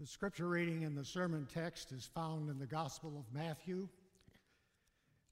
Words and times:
The 0.00 0.06
scripture 0.06 0.46
reading 0.46 0.82
in 0.82 0.94
the 0.94 1.04
sermon 1.04 1.48
text 1.52 1.90
is 1.90 2.08
found 2.14 2.48
in 2.50 2.60
the 2.60 2.66
Gospel 2.66 3.18
of 3.18 3.34
Matthew, 3.36 3.88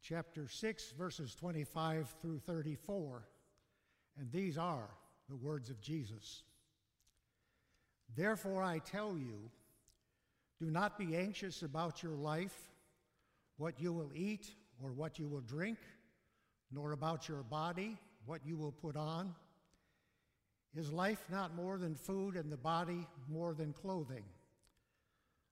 chapter 0.02 0.48
6, 0.48 0.90
verses 0.98 1.36
25 1.36 2.12
through 2.20 2.40
34. 2.40 3.22
And 4.18 4.32
these 4.32 4.58
are 4.58 4.88
the 5.28 5.36
words 5.36 5.70
of 5.70 5.80
Jesus. 5.80 6.42
Therefore, 8.16 8.64
I 8.64 8.80
tell 8.80 9.16
you, 9.16 9.38
do 10.58 10.68
not 10.68 10.98
be 10.98 11.14
anxious 11.14 11.62
about 11.62 12.02
your 12.02 12.16
life, 12.16 12.56
what 13.58 13.80
you 13.80 13.92
will 13.92 14.10
eat 14.16 14.50
or 14.82 14.90
what 14.90 15.16
you 15.16 15.28
will 15.28 15.42
drink, 15.42 15.78
nor 16.72 16.90
about 16.90 17.28
your 17.28 17.44
body, 17.44 17.96
what 18.24 18.40
you 18.44 18.56
will 18.56 18.72
put 18.72 18.96
on. 18.96 19.32
Is 20.74 20.90
life 20.90 21.24
not 21.30 21.54
more 21.54 21.78
than 21.78 21.94
food, 21.94 22.34
and 22.34 22.50
the 22.50 22.56
body 22.56 23.06
more 23.28 23.54
than 23.54 23.72
clothing? 23.72 24.24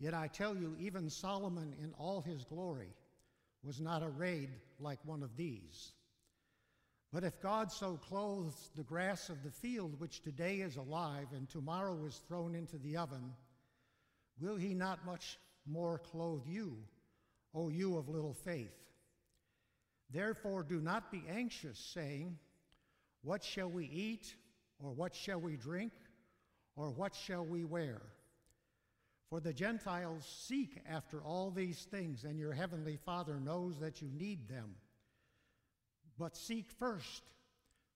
Yet 0.00 0.14
I 0.14 0.28
tell 0.28 0.56
you, 0.56 0.74
even 0.80 1.10
Solomon 1.10 1.74
in 1.82 1.92
all 1.98 2.22
his 2.22 2.42
glory 2.44 2.88
was 3.62 3.80
not 3.80 4.02
arrayed 4.02 4.48
like 4.80 4.98
one 5.04 5.22
of 5.22 5.36
these. 5.36 5.92
But 7.12 7.22
if 7.22 7.40
God 7.42 7.70
so 7.70 7.96
clothes 7.96 8.70
the 8.76 8.82
grass 8.82 9.28
of 9.28 9.42
the 9.42 9.50
field, 9.50 10.00
which 10.00 10.22
today 10.22 10.60
is 10.60 10.76
alive 10.76 11.26
and 11.34 11.48
tomorrow 11.48 12.04
is 12.06 12.22
thrown 12.26 12.54
into 12.54 12.78
the 12.78 12.96
oven, 12.96 13.34
will 14.40 14.56
he 14.56 14.74
not 14.74 15.04
much 15.04 15.38
more 15.66 15.98
clothe 15.98 16.46
you, 16.46 16.78
O 17.54 17.68
you 17.68 17.98
of 17.98 18.08
little 18.08 18.32
faith? 18.32 18.72
Therefore, 20.10 20.62
do 20.62 20.80
not 20.80 21.12
be 21.12 21.22
anxious, 21.28 21.78
saying, 21.78 22.38
What 23.22 23.44
shall 23.44 23.68
we 23.68 23.84
eat, 23.84 24.34
or 24.82 24.92
what 24.92 25.14
shall 25.14 25.40
we 25.40 25.56
drink, 25.56 25.92
or 26.74 26.90
what 26.90 27.14
shall 27.14 27.44
we 27.44 27.64
wear? 27.64 28.00
For 29.30 29.40
the 29.40 29.52
Gentiles 29.52 30.26
seek 30.48 30.82
after 30.90 31.22
all 31.22 31.52
these 31.52 31.84
things, 31.84 32.24
and 32.24 32.36
your 32.38 32.52
heavenly 32.52 32.96
Father 32.96 33.38
knows 33.38 33.78
that 33.78 34.02
you 34.02 34.08
need 34.12 34.48
them. 34.48 34.74
But 36.18 36.36
seek 36.36 36.68
first 36.78 37.22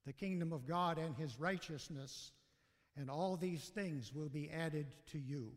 the 0.07 0.13
kingdom 0.13 0.53
of 0.53 0.67
God 0.67 0.97
and 0.97 1.17
his 1.17 1.41
righteousness, 1.41 2.31
and 2.97 3.11
all 3.11 3.37
these 3.37 3.65
things 3.65 4.15
will 4.15 4.29
be 4.29 4.49
added 4.49 4.87
to 5.11 5.19
you. 5.19 5.51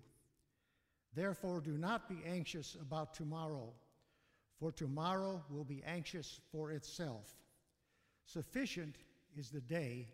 Therefore, 1.14 1.62
do 1.62 1.78
not 1.78 2.10
be 2.10 2.18
anxious 2.28 2.76
about 2.82 3.14
tomorrow, 3.14 3.72
for 4.60 4.72
tomorrow 4.72 5.44
will 5.50 5.64
be 5.64 5.84
anxious 5.86 6.40
for 6.52 6.72
itself. 6.72 7.36
Sufficient 8.26 8.96
is 9.38 9.50
the 9.50 9.62
day 9.62 10.08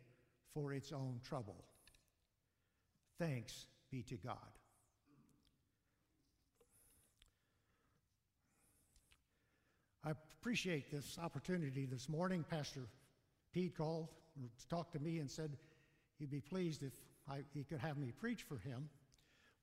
for 0.53 0.73
its 0.73 0.91
own 0.91 1.21
trouble. 1.23 1.63
Thanks 3.17 3.67
be 3.89 4.03
to 4.03 4.15
God. 4.15 4.37
I 10.05 10.11
appreciate 10.43 10.91
this 10.91 11.17
opportunity 11.23 11.85
this 11.85 12.09
morning. 12.09 12.43
Pastor 12.49 12.81
Pete 13.53 13.77
called, 13.77 14.09
talked 14.69 14.91
to 14.91 14.99
me, 14.99 15.19
and 15.19 15.31
said 15.31 15.55
he'd 16.19 16.29
be 16.29 16.41
pleased 16.41 16.83
if 16.83 16.91
I, 17.31 17.43
he 17.53 17.63
could 17.63 17.79
have 17.79 17.97
me 17.97 18.11
preach 18.11 18.43
for 18.43 18.57
him. 18.57 18.89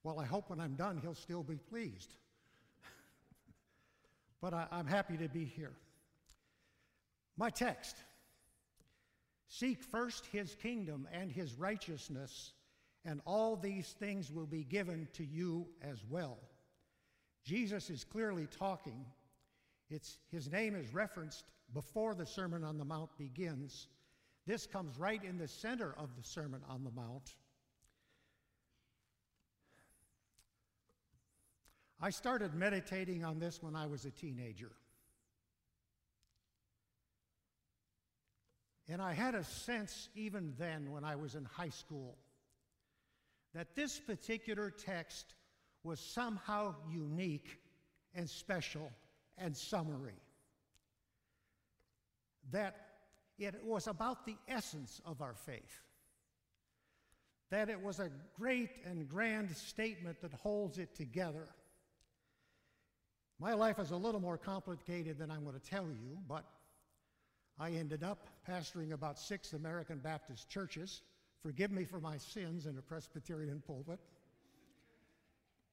Well, 0.05 0.19
I 0.19 0.25
hope 0.25 0.49
when 0.49 0.59
I'm 0.59 0.77
done, 0.77 0.99
he'll 1.03 1.15
still 1.15 1.43
be 1.43 1.57
pleased. 1.57 2.15
but 4.41 4.55
I, 4.55 4.69
I'm 4.73 4.87
happy 4.87 5.19
to 5.19 5.29
be 5.29 5.45
here. 5.45 5.75
My 7.37 7.51
text 7.51 7.99
Seek 9.49 9.83
first 9.83 10.25
his 10.33 10.55
kingdom 10.55 11.07
and 11.13 11.31
his 11.31 11.53
righteousness, 11.57 12.53
and 13.05 13.21
all 13.27 13.55
these 13.55 13.95
things 13.99 14.33
will 14.33 14.47
be 14.47 14.65
given 14.65 15.09
to 15.13 15.27
you 15.27 15.67
as 15.83 15.99
well. 16.09 16.39
Jesus 17.45 17.91
is 17.91 18.03
clearly 18.03 18.47
talking 18.59 19.05
it's, 19.91 20.19
his 20.31 20.51
name 20.51 20.77
is 20.77 20.95
referenced 20.95 21.45
before 21.75 22.15
the 22.15 22.27
Sermon 22.27 22.65
on 22.65 22.79
the 22.79 22.85
Mount 22.85 23.11
begins. 23.19 23.89
This 24.47 24.67
comes 24.67 24.99
right 24.99 25.23
in 25.23 25.37
the 25.37 25.49
center 25.49 25.95
of 25.99 26.17
the 26.17 26.23
Sermon 26.23 26.61
on 26.69 26.85
the 26.85 26.91
Mount. 26.91 27.35
I 32.01 32.11
started 32.11 32.55
meditating 32.55 33.25
on 33.25 33.39
this 33.39 33.63
when 33.63 33.77
I 33.77 33.87
was 33.87 34.05
a 34.05 34.11
teenager. 34.11 34.71
And 38.89 39.03
I 39.03 39.13
had 39.13 39.35
a 39.35 39.45
sense 39.45 40.09
even 40.15 40.55
then, 40.59 40.91
when 40.91 41.05
I 41.05 41.15
was 41.15 41.35
in 41.35 41.45
high 41.45 41.69
school, 41.69 42.17
that 43.55 43.75
this 43.77 43.99
particular 44.01 44.71
text 44.71 45.35
was 45.85 46.01
somehow 46.01 46.75
unique 46.91 47.59
and 48.15 48.29
special 48.29 48.91
and 49.41 49.57
summary. 49.57 50.21
That 52.53 52.77
it 53.39 53.65
was 53.65 53.87
about 53.87 54.27
the 54.27 54.37
essence 54.47 55.01
of 55.05 55.23
our 55.23 55.35
faith. 55.35 55.83
That 57.51 57.69
it 57.69 57.83
was 57.83 57.99
a 57.99 58.11
great 58.39 58.71
and 58.85 59.09
grand 59.09 59.57
statement 59.57 60.21
that 60.21 60.33
holds 60.35 60.79
it 60.79 60.95
together. 60.95 61.49
My 63.41 63.55
life 63.55 63.79
is 63.79 63.91
a 63.91 63.97
little 63.97 64.21
more 64.21 64.37
complicated 64.37 65.19
than 65.19 65.31
I'm 65.31 65.43
going 65.43 65.59
to 65.59 65.71
tell 65.71 65.87
you, 65.87 66.19
but 66.29 66.45
I 67.59 67.71
ended 67.71 68.03
up 68.03 68.29
pastoring 68.49 68.93
about 68.93 69.19
six 69.19 69.55
American 69.55 69.99
Baptist 69.99 70.49
churches. 70.49 71.03
Forgive 71.43 71.71
me 71.71 71.85
for 71.85 72.01
my 72.01 72.19
sins 72.19 72.67
in 72.67 72.77
a 72.77 72.83
Presbyterian 72.83 73.63
pulpit. 73.67 73.99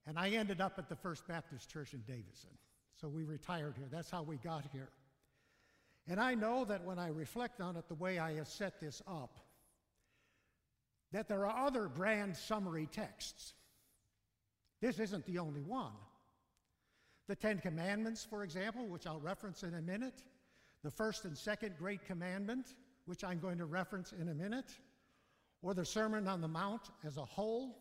And 0.05 0.17
I 0.17 0.29
ended 0.29 0.61
up 0.61 0.75
at 0.77 0.87
the 0.87 0.95
First 0.95 1.27
Baptist 1.27 1.69
Church 1.69 1.93
in 1.93 1.99
Davidson. 2.07 2.51
So 2.99 3.07
we 3.07 3.23
retired 3.23 3.75
here. 3.77 3.87
That's 3.91 4.09
how 4.09 4.23
we 4.23 4.37
got 4.37 4.65
here. 4.71 4.89
And 6.07 6.19
I 6.19 6.35
know 6.35 6.65
that 6.65 6.83
when 6.83 6.97
I 6.97 7.09
reflect 7.09 7.61
on 7.61 7.75
it 7.75 7.87
the 7.87 7.95
way 7.95 8.17
I 8.17 8.33
have 8.35 8.47
set 8.47 8.79
this 8.79 9.01
up, 9.07 9.37
that 11.11 11.27
there 11.27 11.45
are 11.45 11.67
other 11.67 11.87
grand 11.87 12.35
summary 12.35 12.87
texts. 12.91 13.53
This 14.81 14.99
isn't 14.99 15.25
the 15.25 15.37
only 15.39 15.61
one. 15.61 15.93
The 17.27 17.35
Ten 17.35 17.59
Commandments, 17.59 18.25
for 18.27 18.43
example, 18.43 18.87
which 18.87 19.05
I'll 19.05 19.19
reference 19.19 19.63
in 19.63 19.75
a 19.75 19.81
minute, 19.81 20.23
the 20.83 20.91
first 20.91 21.25
and 21.25 21.37
second 21.37 21.75
great 21.77 22.05
commandment, 22.05 22.75
which 23.05 23.23
I'm 23.23 23.39
going 23.39 23.57
to 23.57 23.65
reference 23.65 24.13
in 24.13 24.29
a 24.29 24.33
minute, 24.33 24.71
or 25.61 25.73
the 25.73 25.85
Sermon 25.85 26.27
on 26.27 26.41
the 26.41 26.47
Mount 26.47 26.89
as 27.05 27.17
a 27.17 27.25
whole, 27.25 27.77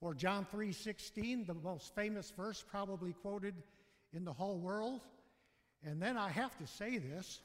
or 0.00 0.14
John 0.14 0.46
3:16, 0.52 1.46
the 1.46 1.54
most 1.54 1.94
famous 1.94 2.30
verse 2.30 2.64
probably 2.66 3.12
quoted 3.12 3.54
in 4.12 4.24
the 4.24 4.32
whole 4.32 4.58
world. 4.58 5.00
And 5.84 6.00
then 6.00 6.16
I 6.16 6.30
have 6.30 6.56
to 6.58 6.66
say 6.66 6.98
this 6.98 7.40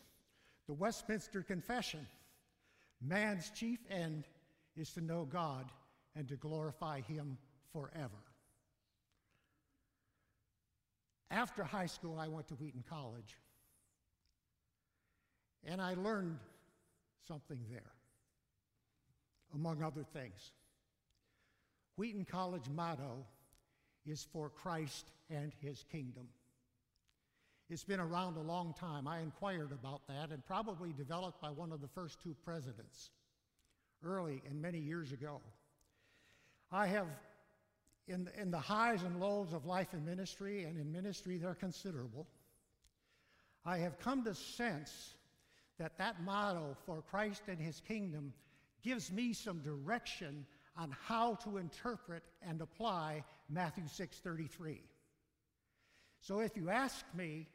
the 0.67 0.73
Westminster 0.73 1.41
Confession 1.41 2.05
man's 3.01 3.49
chief 3.51 3.79
end 3.89 4.25
is 4.75 4.91
to 4.91 5.01
know 5.01 5.25
God 5.25 5.65
and 6.15 6.27
to 6.27 6.35
glorify 6.35 7.01
Him 7.01 7.37
forever. 7.71 8.11
After 11.31 11.63
high 11.63 11.87
school, 11.87 12.19
I 12.19 12.28
went 12.28 12.47
to 12.49 12.53
Wheaton 12.55 12.84
College, 12.87 13.35
and 15.63 15.81
I 15.81 15.95
learned 15.95 16.37
something 17.28 17.59
there, 17.69 17.91
among 19.53 19.84
other 19.84 20.03
things. 20.13 20.51
Wheaton 21.97 22.25
College 22.25 22.69
motto 22.73 23.25
is 24.05 24.25
for 24.31 24.49
Christ 24.49 25.11
and 25.29 25.51
His 25.61 25.84
kingdom. 25.91 26.28
It's 27.70 27.84
been 27.84 28.00
around 28.00 28.38
a 28.38 28.41
long 28.41 28.73
time. 28.79 29.08
I 29.08 29.20
inquired 29.22 29.72
about 29.72 30.08
that 30.08 30.29
and 30.29 30.46
probably 30.46 30.94
developed 30.94 31.41
by 31.41 31.50
one 31.50 31.72
of 31.72 31.82
the 31.82 31.88
first 31.88 32.22
two 32.22 32.35
presidents 32.46 33.09
early 34.03 34.41
and 34.47 34.62
many 34.62 34.78
years 34.78 35.12
ago. 35.12 35.41
I 36.72 36.88
have, 36.88 37.08
in, 38.08 38.29
in 38.40 38.52
the 38.52 38.59
highs 38.59 39.02
and 39.02 39.20
lows 39.20 39.53
of 39.53 39.66
life 39.66 39.94
and 39.94 40.06
ministry, 40.06 40.64
and 40.64 40.78
in 40.79 40.91
ministry 40.91 41.38
they're 41.38 41.56
considerable, 41.56 42.28
I 43.66 43.79
have 43.79 43.97
come 44.00 44.23
to 44.26 44.35
sense 44.35 45.16
that 45.79 45.97
that 45.97 46.22
motto 46.23 46.78
for 46.85 47.02
Christ 47.02 47.44
and 47.47 47.59
his 47.59 47.82
kingdom 47.82 48.32
gives 48.84 49.12
me 49.12 49.34
some 49.34 49.59
direction 49.59 50.46
on 50.78 50.96
how 51.06 51.35
to 51.35 51.58
interpret 51.58 52.23
and 52.44 52.62
apply 52.62 53.23
Matthew 53.50 53.85
6:33. 53.85 54.82
So 56.25 56.39
if 56.39 56.57
you 56.57 56.72
ask 56.72 57.05
me, 57.13 57.47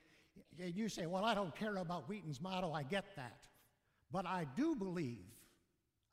and 0.62 0.72
you 0.76 0.88
say, 0.88 1.06
Well, 1.06 1.24
I 1.24 1.34
don't 1.34 1.54
care 1.56 1.74
about 1.78 2.08
Wheaton's 2.08 2.40
motto, 2.40 2.72
I 2.72 2.84
get 2.84 3.04
that. 3.16 3.48
But 4.12 4.26
I 4.26 4.46
do 4.54 4.76
believe, 4.76 5.26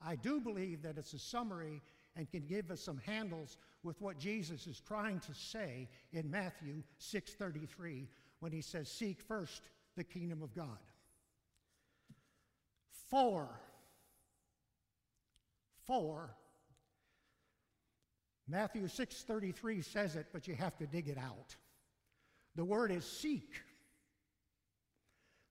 I 0.02 0.16
do 0.16 0.42
believe 0.42 0.82
that 0.82 0.98
it's 0.98 1.14
a 1.14 1.20
summary 1.20 1.84
and 2.16 2.28
can 2.32 2.48
give 2.48 2.72
us 2.72 2.82
some 2.82 2.98
handles 3.06 3.58
with 3.84 4.02
what 4.02 4.18
Jesus 4.18 4.66
is 4.66 4.80
trying 4.80 5.20
to 5.20 5.36
say 5.36 5.88
in 6.14 6.32
Matthew 6.32 6.82
6:33 7.00 8.08
when 8.40 8.52
he 8.52 8.62
says, 8.62 8.90
Seek 8.90 9.22
first 9.22 9.70
the 9.96 10.04
kingdom 10.04 10.42
of 10.42 10.56
God. 10.56 10.80
For, 13.08 13.48
for, 15.86 16.36
Matthew 18.48 18.86
6:33 18.88 19.86
says 19.86 20.16
it, 20.16 20.26
but 20.34 20.48
you 20.48 20.56
have 20.56 20.76
to 20.78 20.88
dig 20.88 21.08
it 21.08 21.20
out. 21.20 21.56
The 22.58 22.66
word 22.66 22.92
is 22.92 23.06
seek. 23.06 23.62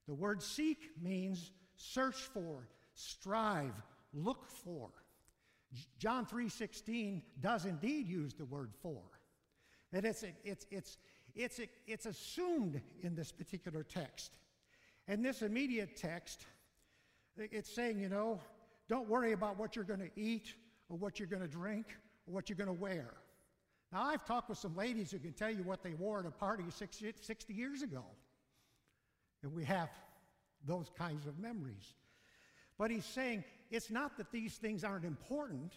The 0.09 0.15
word 0.15 0.43
seek 0.43 0.91
means 1.01 1.53
search 1.77 2.17
for, 2.17 2.69
strive, 2.95 3.73
look 4.13 4.45
for. 4.45 4.91
John 5.99 6.27
3:16 6.27 7.23
does 7.41 7.65
indeed 7.65 8.09
use 8.09 8.35
the 8.35 8.45
word 8.45 8.73
for. 8.83 9.01
And 9.93 10.05
it's, 10.05 10.25
it's, 10.45 10.67
it's, 10.71 10.99
it's, 11.35 11.61
it's 11.87 12.07
assumed 12.07 12.81
in 13.03 13.15
this 13.15 13.31
particular 13.31 13.85
text. 13.85 14.33
And 15.07 15.25
this 15.25 15.43
immediate 15.43 15.97
text, 15.97 16.45
it's 17.37 17.73
saying, 17.73 18.01
you 18.01 18.09
know, 18.09 18.41
don't 18.89 19.09
worry 19.09 19.33
about 19.33 19.59
what 19.59 19.77
you're 19.77 19.85
going 19.85 20.01
to 20.01 20.11
eat 20.21 20.55
or 20.89 20.97
what 20.97 21.21
you're 21.21 21.29
going 21.29 21.43
to 21.43 21.49
drink 21.49 21.87
or 22.27 22.35
what 22.35 22.49
you're 22.49 22.57
going 22.57 22.67
to 22.67 22.73
wear. 22.73 23.15
Now, 23.93 24.03
I've 24.03 24.25
talked 24.25 24.49
with 24.49 24.59
some 24.59 24.77
ladies 24.77 25.11
who 25.11 25.19
can 25.19 25.33
tell 25.33 25.51
you 25.51 25.63
what 25.63 25.83
they 25.83 25.95
wore 25.95 26.21
at 26.21 26.27
a 26.27 26.31
party 26.31 26.65
60, 26.69 27.15
60 27.21 27.55
years 27.55 27.83
ago. 27.83 28.05
And 29.43 29.55
we 29.55 29.65
have 29.65 29.91
those 30.67 30.91
kinds 30.99 31.27
of 31.27 31.39
memories. 31.39 31.95
But 32.79 32.91
he's 32.91 33.05
saying 33.05 33.45
it's 33.71 33.91
not 33.91 34.17
that 34.19 34.33
these 34.33 34.57
things 34.57 34.85
aren't 34.85 35.05
important. 35.05 35.73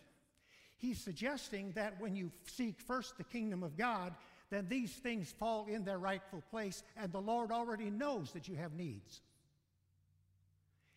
He's 0.77 0.99
suggesting 0.99 1.71
that 1.73 1.99
when 1.99 2.15
you 2.15 2.31
seek 2.45 2.79
first 2.81 3.17
the 3.17 3.23
kingdom 3.23 3.63
of 3.63 3.77
God, 3.77 4.13
then 4.49 4.67
these 4.67 4.91
things 4.91 5.31
fall 5.37 5.67
in 5.67 5.83
their 5.83 5.99
rightful 5.99 6.41
place, 6.49 6.83
and 6.97 7.11
the 7.11 7.21
Lord 7.21 7.51
already 7.51 7.89
knows 7.89 8.31
that 8.31 8.47
you 8.47 8.55
have 8.55 8.73
needs. 8.73 9.21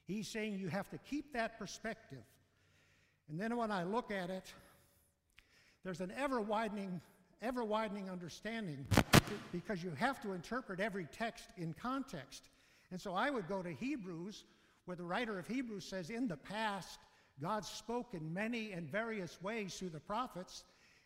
He's 0.07 0.29
saying 0.29 0.59
you 0.59 0.69
have 0.69 0.89
to 0.91 0.99
keep 0.99 1.35
that 1.35 1.59
perspective. 1.59 2.25
And 3.29 3.39
then 3.39 3.57
when 3.57 3.71
I 3.71 3.85
look 3.85 4.11
at 4.11 4.31
it, 4.31 4.53
there's 5.85 6.01
an 6.01 6.13
ever 6.17 6.41
widening, 6.41 7.01
ever 7.41 7.65
widening 7.65 8.09
understanding 8.09 8.87
because 9.51 9.83
you 9.83 9.93
have 9.97 10.21
to 10.23 10.33
interpret 10.33 10.81
every 10.81 11.07
text 11.07 11.45
in 11.57 11.73
context. 11.75 12.49
And 12.91 13.01
so 13.01 13.15
I 13.15 13.31
would 13.31 13.49
go 13.49 13.63
to 13.63 13.73
Hebrews, 13.73 14.45
where 14.85 14.97
the 14.97 15.05
writer 15.05 15.39
of 15.39 15.47
Hebrews 15.47 15.85
says, 15.85 16.11
In 16.11 16.29
the 16.29 16.37
past, 16.37 17.01
God 17.41 17.65
spoke 17.65 18.15
in 18.15 18.33
many 18.33 18.73
and 18.73 18.89
various 18.89 19.41
ways 19.43 19.75
through 19.75 19.91
the 19.91 20.01
prophets, 20.01 20.65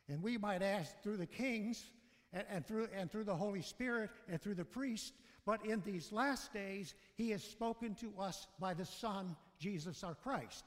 and 0.09 0.23
we 0.23 0.37
might 0.37 0.63
ask 0.63 0.93
through 1.03 1.17
the 1.17 1.27
kings, 1.27 1.85
and, 2.33 2.45
and, 2.51 2.67
through, 2.67 2.89
and 2.95 3.11
through 3.11 3.25
the 3.25 3.35
Holy 3.35 3.63
Spirit, 3.63 4.11
and 4.29 4.41
through 4.41 4.55
the 4.55 4.65
priest. 4.65 5.15
But 5.45 5.65
in 5.65 5.81
these 5.87 6.13
last 6.13 6.53
days, 6.53 6.95
He 7.15 7.31
has 7.31 7.43
spoken 7.43 7.95
to 7.97 8.13
us 8.19 8.47
by 8.59 8.75
the 8.75 8.85
Son, 8.85 9.37
Jesus 9.59 10.03
our 10.03 10.15
Christ. 10.15 10.65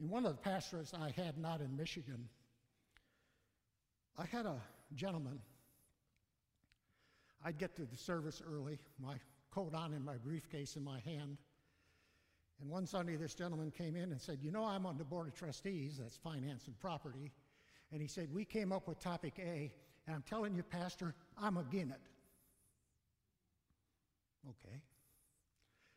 In 0.00 0.10
one 0.10 0.26
of 0.26 0.32
the 0.32 0.42
pastors 0.42 0.92
I 0.98 1.10
had 1.10 1.38
not 1.38 1.60
in 1.60 1.76
Michigan, 1.76 2.28
I 4.18 4.26
had 4.26 4.46
a 4.46 4.60
gentleman. 4.94 5.38
I'd 7.44 7.58
get 7.58 7.76
to 7.76 7.84
the 7.84 7.96
service 7.96 8.42
early, 8.46 8.78
my 9.00 9.14
coat 9.50 9.74
on 9.74 9.94
and 9.94 10.04
my 10.04 10.16
briefcase 10.16 10.76
in 10.76 10.84
my 10.84 11.00
hand. 11.00 11.38
And 12.60 12.70
one 12.70 12.86
Sunday, 12.86 13.16
this 13.16 13.34
gentleman 13.34 13.70
came 13.70 13.96
in 13.96 14.12
and 14.12 14.20
said, 14.20 14.38
You 14.42 14.50
know, 14.50 14.64
I'm 14.64 14.86
on 14.86 14.96
the 14.96 15.04
Board 15.04 15.28
of 15.28 15.34
Trustees, 15.34 15.98
that's 15.98 16.16
finance 16.16 16.66
and 16.66 16.78
property. 16.78 17.32
And 17.92 18.00
he 18.00 18.08
said, 18.08 18.32
We 18.32 18.44
came 18.44 18.72
up 18.72 18.88
with 18.88 18.98
topic 18.98 19.34
A, 19.38 19.72
and 20.06 20.16
I'm 20.16 20.24
telling 20.28 20.54
you, 20.54 20.62
Pastor, 20.62 21.14
I'm 21.40 21.56
again 21.56 21.94
it. 21.94 22.00
Okay. 24.48 24.76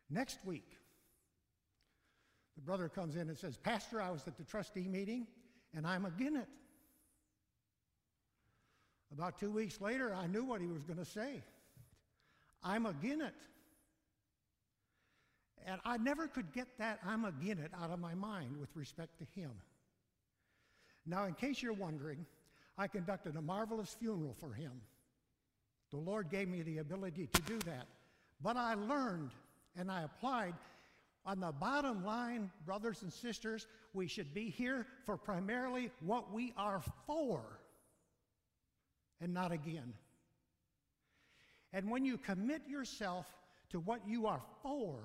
Next 0.09 0.39
week, 0.45 0.77
the 2.59 2.65
brother 2.65 2.89
comes 2.89 3.15
in 3.15 3.29
and 3.29 3.37
says, 3.37 3.55
Pastor, 3.55 4.01
I 4.01 4.11
was 4.11 4.27
at 4.27 4.37
the 4.37 4.43
trustee 4.43 4.85
meeting 4.89 5.25
and 5.73 5.87
I'm 5.87 6.03
again 6.03 6.35
it. 6.35 6.47
About 9.13 9.39
two 9.39 9.49
weeks 9.49 9.79
later, 9.79 10.13
I 10.13 10.27
knew 10.27 10.43
what 10.43 10.59
he 10.59 10.67
was 10.67 10.83
going 10.83 10.99
to 10.99 11.05
say. 11.05 11.41
I'm 12.61 12.85
again 12.85 13.21
it. 13.21 13.33
And 15.65 15.79
I 15.85 15.97
never 15.97 16.27
could 16.27 16.51
get 16.51 16.67
that 16.79 16.99
I'm 17.05 17.23
again 17.23 17.59
it 17.59 17.71
out 17.81 17.91
of 17.91 17.99
my 17.99 18.13
mind 18.13 18.57
with 18.59 18.75
respect 18.75 19.17
to 19.19 19.39
him. 19.39 19.51
Now, 21.05 21.25
in 21.25 21.35
case 21.35 21.63
you're 21.63 21.71
wondering, 21.71 22.25
I 22.77 22.87
conducted 22.87 23.37
a 23.37 23.41
marvelous 23.41 23.95
funeral 23.97 24.35
for 24.37 24.51
him. 24.51 24.73
The 25.91 25.97
Lord 25.97 26.29
gave 26.29 26.49
me 26.49 26.61
the 26.61 26.79
ability 26.79 27.29
to 27.31 27.41
do 27.43 27.57
that. 27.59 27.87
But 28.41 28.57
I 28.57 28.73
learned 28.73 29.31
and 29.77 29.89
I 29.89 30.03
applied 30.03 30.55
on 31.25 31.39
the 31.39 31.51
bottom 31.51 32.05
line, 32.05 32.51
brothers 32.65 33.01
and 33.03 33.11
sisters, 33.11 33.67
we 33.93 34.07
should 34.07 34.33
be 34.33 34.49
here 34.49 34.87
for 35.05 35.17
primarily 35.17 35.91
what 36.01 36.33
we 36.33 36.53
are 36.57 36.81
for 37.05 37.59
and 39.21 39.33
not 39.33 39.51
again. 39.51 39.93
And 41.73 41.89
when 41.89 42.05
you 42.05 42.17
commit 42.17 42.61
yourself 42.67 43.27
to 43.69 43.79
what 43.79 44.01
you 44.07 44.25
are 44.27 44.41
for, 44.63 44.97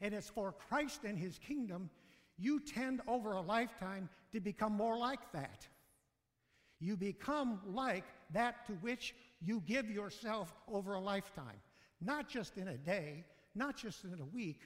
and 0.00 0.14
it's 0.14 0.28
for 0.28 0.52
Christ 0.52 1.04
and 1.04 1.18
His 1.18 1.38
kingdom, 1.38 1.90
you 2.38 2.60
tend 2.60 3.02
over 3.06 3.32
a 3.32 3.40
lifetime 3.40 4.08
to 4.32 4.40
become 4.40 4.72
more 4.72 4.96
like 4.96 5.32
that. 5.32 5.66
You 6.78 6.96
become 6.96 7.60
like 7.66 8.04
that 8.32 8.66
to 8.66 8.72
which 8.74 9.14
you 9.42 9.62
give 9.66 9.90
yourself 9.90 10.54
over 10.72 10.94
a 10.94 11.00
lifetime, 11.00 11.60
not 12.00 12.28
just 12.28 12.56
in 12.56 12.68
a 12.68 12.78
day, 12.78 13.24
not 13.54 13.76
just 13.76 14.04
in 14.04 14.18
a 14.20 14.24
week, 14.24 14.60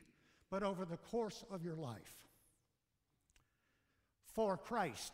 but 0.50 0.62
over 0.62 0.85
the 0.85 0.96
course 0.96 1.44
of 1.50 1.64
your 1.64 1.76
life. 1.76 2.14
For 4.35 4.56
Christ. 4.56 5.12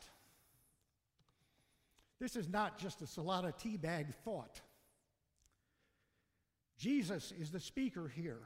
This 2.20 2.36
is 2.36 2.48
not 2.48 2.78
just 2.78 3.00
a 3.02 3.04
Salada 3.04 3.52
teabag 3.52 4.14
thought. 4.24 4.60
Jesus 6.78 7.32
is 7.38 7.50
the 7.50 7.60
speaker 7.60 8.08
here. 8.08 8.40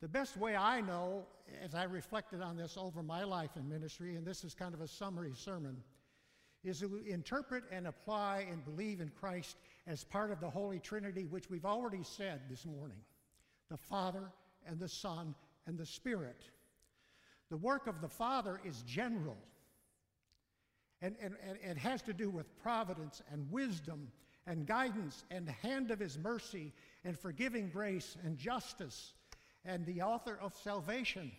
The 0.00 0.08
best 0.08 0.36
way 0.36 0.56
I 0.56 0.80
know, 0.80 1.26
as 1.62 1.74
I 1.74 1.84
reflected 1.84 2.40
on 2.40 2.56
this 2.56 2.76
over 2.78 3.02
my 3.02 3.24
life 3.24 3.50
in 3.56 3.68
ministry, 3.68 4.16
and 4.16 4.26
this 4.26 4.44
is 4.44 4.54
kind 4.54 4.74
of 4.74 4.80
a 4.80 4.88
summary 4.88 5.32
sermon, 5.34 5.76
is 6.64 6.80
to 6.80 7.02
interpret 7.06 7.64
and 7.70 7.86
apply 7.86 8.46
and 8.50 8.64
believe 8.64 9.00
in 9.00 9.10
Christ 9.10 9.56
as 9.86 10.04
part 10.04 10.30
of 10.30 10.40
the 10.40 10.48
Holy 10.48 10.78
Trinity, 10.78 11.26
which 11.26 11.50
we've 11.50 11.64
already 11.64 12.02
said 12.02 12.42
this 12.48 12.64
morning 12.64 12.98
the 13.70 13.76
Father 13.76 14.30
and 14.66 14.78
the 14.78 14.88
Son 14.88 15.34
and 15.70 15.78
the 15.78 15.86
Spirit. 15.86 16.42
The 17.48 17.56
work 17.56 17.86
of 17.86 18.02
the 18.02 18.08
Father 18.08 18.60
is 18.64 18.82
general, 18.82 19.38
and, 21.00 21.16
and, 21.22 21.34
and 21.46 21.56
it 21.62 21.78
has 21.78 22.02
to 22.02 22.12
do 22.12 22.28
with 22.28 22.58
providence 22.62 23.22
and 23.32 23.50
wisdom 23.50 24.08
and 24.46 24.66
guidance 24.66 25.24
and 25.30 25.46
the 25.46 25.52
hand 25.52 25.90
of 25.90 25.98
His 25.98 26.18
mercy 26.18 26.74
and 27.04 27.18
forgiving 27.18 27.70
grace 27.70 28.16
and 28.24 28.36
justice 28.36 29.14
and 29.64 29.86
the 29.86 30.02
author 30.02 30.38
of 30.42 30.54
salvation. 30.62 31.30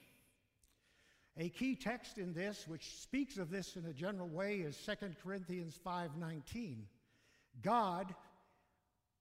A 1.38 1.50
key 1.50 1.76
text 1.76 2.18
in 2.18 2.34
this, 2.34 2.68
which 2.68 3.02
speaks 3.02 3.38
of 3.38 3.50
this 3.50 3.76
in 3.76 3.86
a 3.86 3.94
general 3.94 4.28
way, 4.28 4.58
is 4.58 4.78
2 4.78 5.16
Corinthians 5.24 5.78
5:19. 5.86 6.88
God 7.62 8.16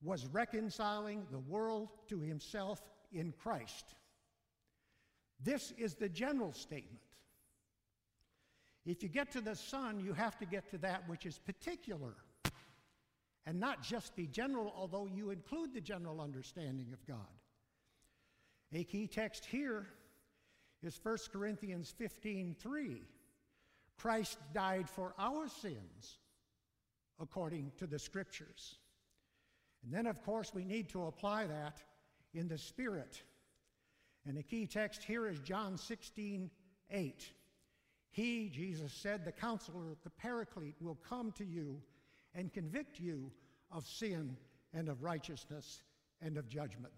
was 0.03 0.27
reconciling 0.27 1.27
the 1.31 1.39
world 1.39 1.89
to 2.09 2.21
himself 2.21 2.81
in 3.13 3.33
Christ. 3.33 3.95
This 5.43 5.73
is 5.79 5.95
the 5.95 6.09
general 6.09 6.53
statement. 6.53 7.01
If 8.87 9.03
you 9.03 9.09
get 9.09 9.31
to 9.33 9.41
the 9.41 9.55
Son, 9.55 10.01
you 10.01 10.13
have 10.13 10.39
to 10.39 10.47
get 10.47 10.71
to 10.71 10.79
that 10.79 11.09
which 11.09 11.27
is 11.27 11.39
particular 11.39 12.15
and 13.47 13.59
not 13.59 13.83
just 13.83 14.15
the 14.17 14.27
general, 14.27 14.73
although 14.77 15.07
you 15.07 15.31
include 15.31 15.75
the 15.75 15.81
general 15.81 16.21
understanding 16.21 16.93
of 16.93 17.05
God. 17.07 17.27
A 18.73 18.85
key 18.85 19.07
text 19.07 19.45
here 19.45 19.87
is 20.83 20.99
1 21.03 21.17
Corinthians 21.33 21.93
15 21.97 22.55
3. 22.59 23.03
Christ 23.99 24.39
died 24.55 24.89
for 24.89 25.15
our 25.19 25.49
sins 25.49 26.19
according 27.19 27.73
to 27.77 27.87
the 27.87 27.99
scriptures. 27.99 28.77
And 29.85 29.93
then, 29.93 30.07
of 30.07 30.23
course, 30.23 30.53
we 30.55 30.65
need 30.65 30.89
to 30.91 31.07
apply 31.07 31.47
that 31.47 31.83
in 32.35 32.49
the 32.49 32.59
Spirit. 32.59 33.23
And 34.27 34.37
the 34.37 34.43
key 34.43 34.67
text 34.67 35.03
here 35.03 35.27
is 35.27 35.41
John 35.41 35.79
16, 35.79 36.51
8. 36.91 37.33
He, 38.11 38.49
Jesus 38.49 38.93
said, 38.93 39.25
the 39.25 39.33
counselor, 39.33 39.97
the 40.03 40.11
paraclete, 40.11 40.77
will 40.81 40.99
come 41.09 41.33
to 41.33 41.45
you 41.45 41.81
and 42.35 42.53
convict 42.53 42.99
you 42.99 43.31
of 43.71 43.87
sin 43.87 44.37
and 44.75 44.89
of 44.89 45.03
righteousness 45.03 45.83
and 46.21 46.37
of 46.37 46.49
judgment. 46.49 46.93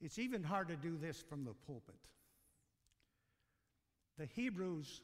It's 0.00 0.18
even 0.18 0.42
hard 0.42 0.68
to 0.68 0.76
do 0.76 0.96
this 0.96 1.22
from 1.28 1.44
the 1.44 1.52
pulpit. 1.66 1.94
The 4.18 4.26
Hebrews 4.26 5.02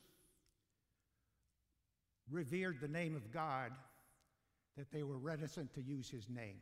revered 2.31 2.81
the 2.81 2.89
name 2.89 3.15
of 3.15 3.31
God 3.31 3.73
that 4.77 4.91
they 4.93 5.03
were 5.03 5.19
reticent 5.19 5.73
to 5.75 5.83
use 5.83 6.09
his 6.09 6.29
name. 6.29 6.59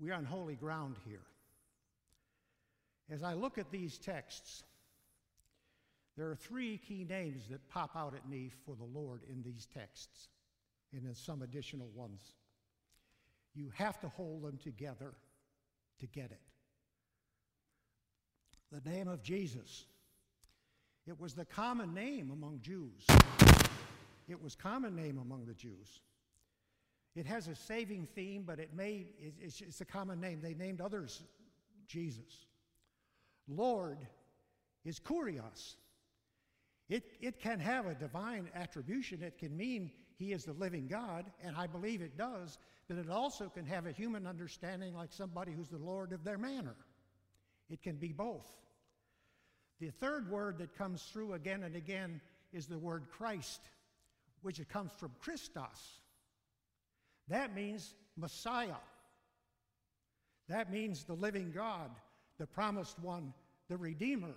We're 0.00 0.14
on 0.14 0.24
holy 0.24 0.54
ground 0.54 0.96
here. 1.06 1.24
As 3.10 3.22
I 3.22 3.32
look 3.32 3.58
at 3.58 3.70
these 3.70 3.98
texts, 3.98 4.62
there 6.16 6.28
are 6.28 6.36
three 6.36 6.78
key 6.78 7.06
names 7.08 7.48
that 7.50 7.68
pop 7.68 7.96
out 7.96 8.14
at 8.14 8.28
me 8.28 8.50
for 8.66 8.74
the 8.74 8.84
Lord 8.84 9.22
in 9.30 9.42
these 9.42 9.66
texts 9.66 10.28
and 10.92 11.04
in 11.04 11.14
some 11.14 11.42
additional 11.42 11.88
ones. 11.94 12.20
You 13.54 13.70
have 13.74 14.00
to 14.00 14.08
hold 14.08 14.42
them 14.42 14.58
together 14.62 15.14
to 16.00 16.06
get 16.06 16.30
it. 16.30 16.40
The 18.70 18.88
name 18.88 19.08
of 19.08 19.22
Jesus. 19.22 19.86
It 21.06 21.18
was 21.18 21.34
the 21.34 21.46
common 21.46 21.94
name 21.94 22.30
among 22.30 22.60
Jews. 22.60 23.06
It 24.28 24.40
was 24.40 24.54
common 24.54 24.94
name 24.94 25.18
among 25.18 25.46
the 25.46 25.54
Jews. 25.54 26.00
It 27.16 27.26
has 27.26 27.48
a 27.48 27.54
saving 27.54 28.06
theme, 28.14 28.44
but 28.46 28.60
it 28.60 28.74
may, 28.74 29.06
it's, 29.18 29.80
a 29.80 29.84
common 29.84 30.20
name. 30.20 30.40
They 30.40 30.54
named 30.54 30.80
others 30.80 31.22
Jesus. 31.88 32.46
Lord 33.48 33.98
is 34.84 35.00
kurios. 35.00 35.76
It, 36.88 37.04
it 37.20 37.40
can 37.40 37.58
have 37.58 37.86
a 37.86 37.94
divine 37.94 38.48
attribution. 38.54 39.22
It 39.22 39.38
can 39.38 39.56
mean 39.56 39.90
he 40.16 40.32
is 40.32 40.44
the 40.44 40.52
living 40.52 40.86
God, 40.86 41.26
and 41.42 41.56
I 41.56 41.66
believe 41.66 42.02
it 42.02 42.16
does, 42.16 42.58
but 42.88 42.98
it 42.98 43.10
also 43.10 43.48
can 43.48 43.66
have 43.66 43.86
a 43.86 43.92
human 43.92 44.26
understanding 44.26 44.94
like 44.94 45.12
somebody 45.12 45.52
who's 45.52 45.68
the 45.68 45.78
Lord 45.78 46.12
of 46.12 46.24
their 46.24 46.38
manor. 46.38 46.76
It 47.70 47.82
can 47.82 47.96
be 47.96 48.12
both. 48.12 48.50
The 49.80 49.90
third 49.90 50.30
word 50.30 50.58
that 50.58 50.76
comes 50.76 51.02
through 51.02 51.34
again 51.34 51.62
and 51.62 51.76
again 51.76 52.20
is 52.52 52.66
the 52.66 52.78
word 52.78 53.06
Christ, 53.10 53.60
which 54.42 54.60
it 54.60 54.68
comes 54.68 54.92
from 54.96 55.12
Christos. 55.20 56.00
That 57.28 57.54
means 57.54 57.94
Messiah. 58.16 58.80
That 60.48 60.72
means 60.72 61.04
the 61.04 61.14
living 61.14 61.52
God, 61.54 61.90
the 62.38 62.46
promised 62.46 62.98
one, 63.00 63.34
the 63.68 63.76
Redeemer. 63.76 64.34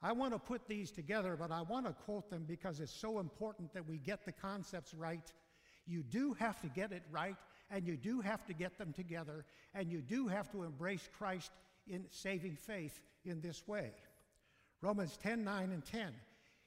I 0.00 0.12
want 0.12 0.32
to 0.34 0.38
put 0.38 0.68
these 0.68 0.90
together, 0.90 1.36
but 1.36 1.50
I 1.50 1.62
want 1.62 1.86
to 1.86 1.92
quote 1.92 2.30
them 2.30 2.44
because 2.46 2.78
it's 2.80 2.94
so 2.94 3.18
important 3.18 3.72
that 3.74 3.88
we 3.88 3.98
get 3.98 4.24
the 4.24 4.32
concepts 4.32 4.94
right. 4.94 5.32
You 5.86 6.02
do 6.02 6.34
have 6.34 6.60
to 6.60 6.68
get 6.68 6.92
it 6.92 7.02
right, 7.10 7.36
and 7.70 7.86
you 7.86 7.96
do 7.96 8.20
have 8.20 8.44
to 8.46 8.52
get 8.52 8.78
them 8.78 8.92
together, 8.92 9.44
and 9.74 9.90
you 9.90 10.00
do 10.00 10.28
have 10.28 10.50
to 10.52 10.62
embrace 10.62 11.08
Christ 11.18 11.50
in 11.88 12.04
saving 12.10 12.56
faith 12.56 13.00
in 13.24 13.40
this 13.40 13.66
way. 13.66 13.90
Romans 14.80 15.16
10 15.16 15.42
9 15.42 15.70
and 15.72 15.84
10. 15.84 16.12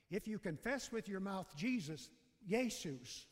If 0.10 0.28
you 0.28 0.40
confess 0.40 0.92
with 0.92 1.08
your 1.08 1.20
mouth 1.20 1.54
Jesus, 1.56 2.10
Jesus, 2.48 3.26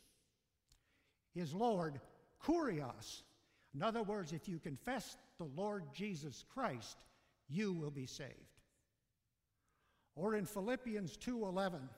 is 1.36 1.53
Lord, 1.53 2.00
kurios. 2.44 3.24
In 3.74 3.84
other 3.84 4.03
words, 4.03 4.34
if 4.34 4.48
you 4.48 4.60
confess 4.60 5.17
the 5.38 5.50
Lord 5.55 5.84
Jesus 5.94 6.46
Christ, 6.53 6.98
you 7.50 7.74
will 7.74 7.91
be 7.91 8.05
saved. 8.05 8.32
Or 10.15 10.36
in 10.36 10.46
Philippians 10.46 11.17
2:11, 11.17 11.89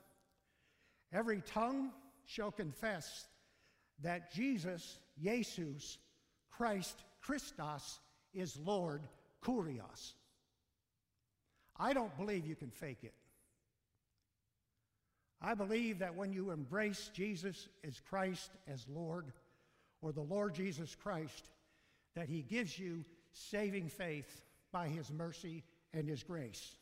every 1.11 1.41
tongue 1.41 1.93
shall 2.25 2.51
confess 2.51 3.27
that 3.99 4.31
Jesus, 4.31 4.99
Jesus, 5.19 5.99
Christ, 6.49 7.03
Christos 7.21 7.99
is 8.33 8.57
Lord, 8.57 9.07
kurios. 9.41 10.15
I 11.77 11.93
don't 11.93 12.15
believe 12.17 12.45
you 12.45 12.55
can 12.55 12.71
fake 12.71 13.03
it. 13.03 13.13
I 15.41 15.53
believe 15.53 15.99
that 15.99 16.15
when 16.15 16.33
you 16.33 16.51
embrace 16.51 17.11
Jesus 17.13 17.67
as 17.85 17.99
Christ, 17.99 18.51
as 18.67 18.85
Lord, 18.89 19.31
or 20.01 20.11
the 20.11 20.21
Lord 20.21 20.55
Jesus 20.55 20.95
Christ, 20.95 21.49
that 22.15 22.27
He 22.27 22.41
gives 22.41 22.77
you 22.79 23.05
saving 23.33 23.89
faith 23.89 24.41
by 24.71 24.87
His 24.87 25.11
mercy 25.11 25.63
and 25.93 26.07
His 26.07 26.23
grace. 26.23 26.75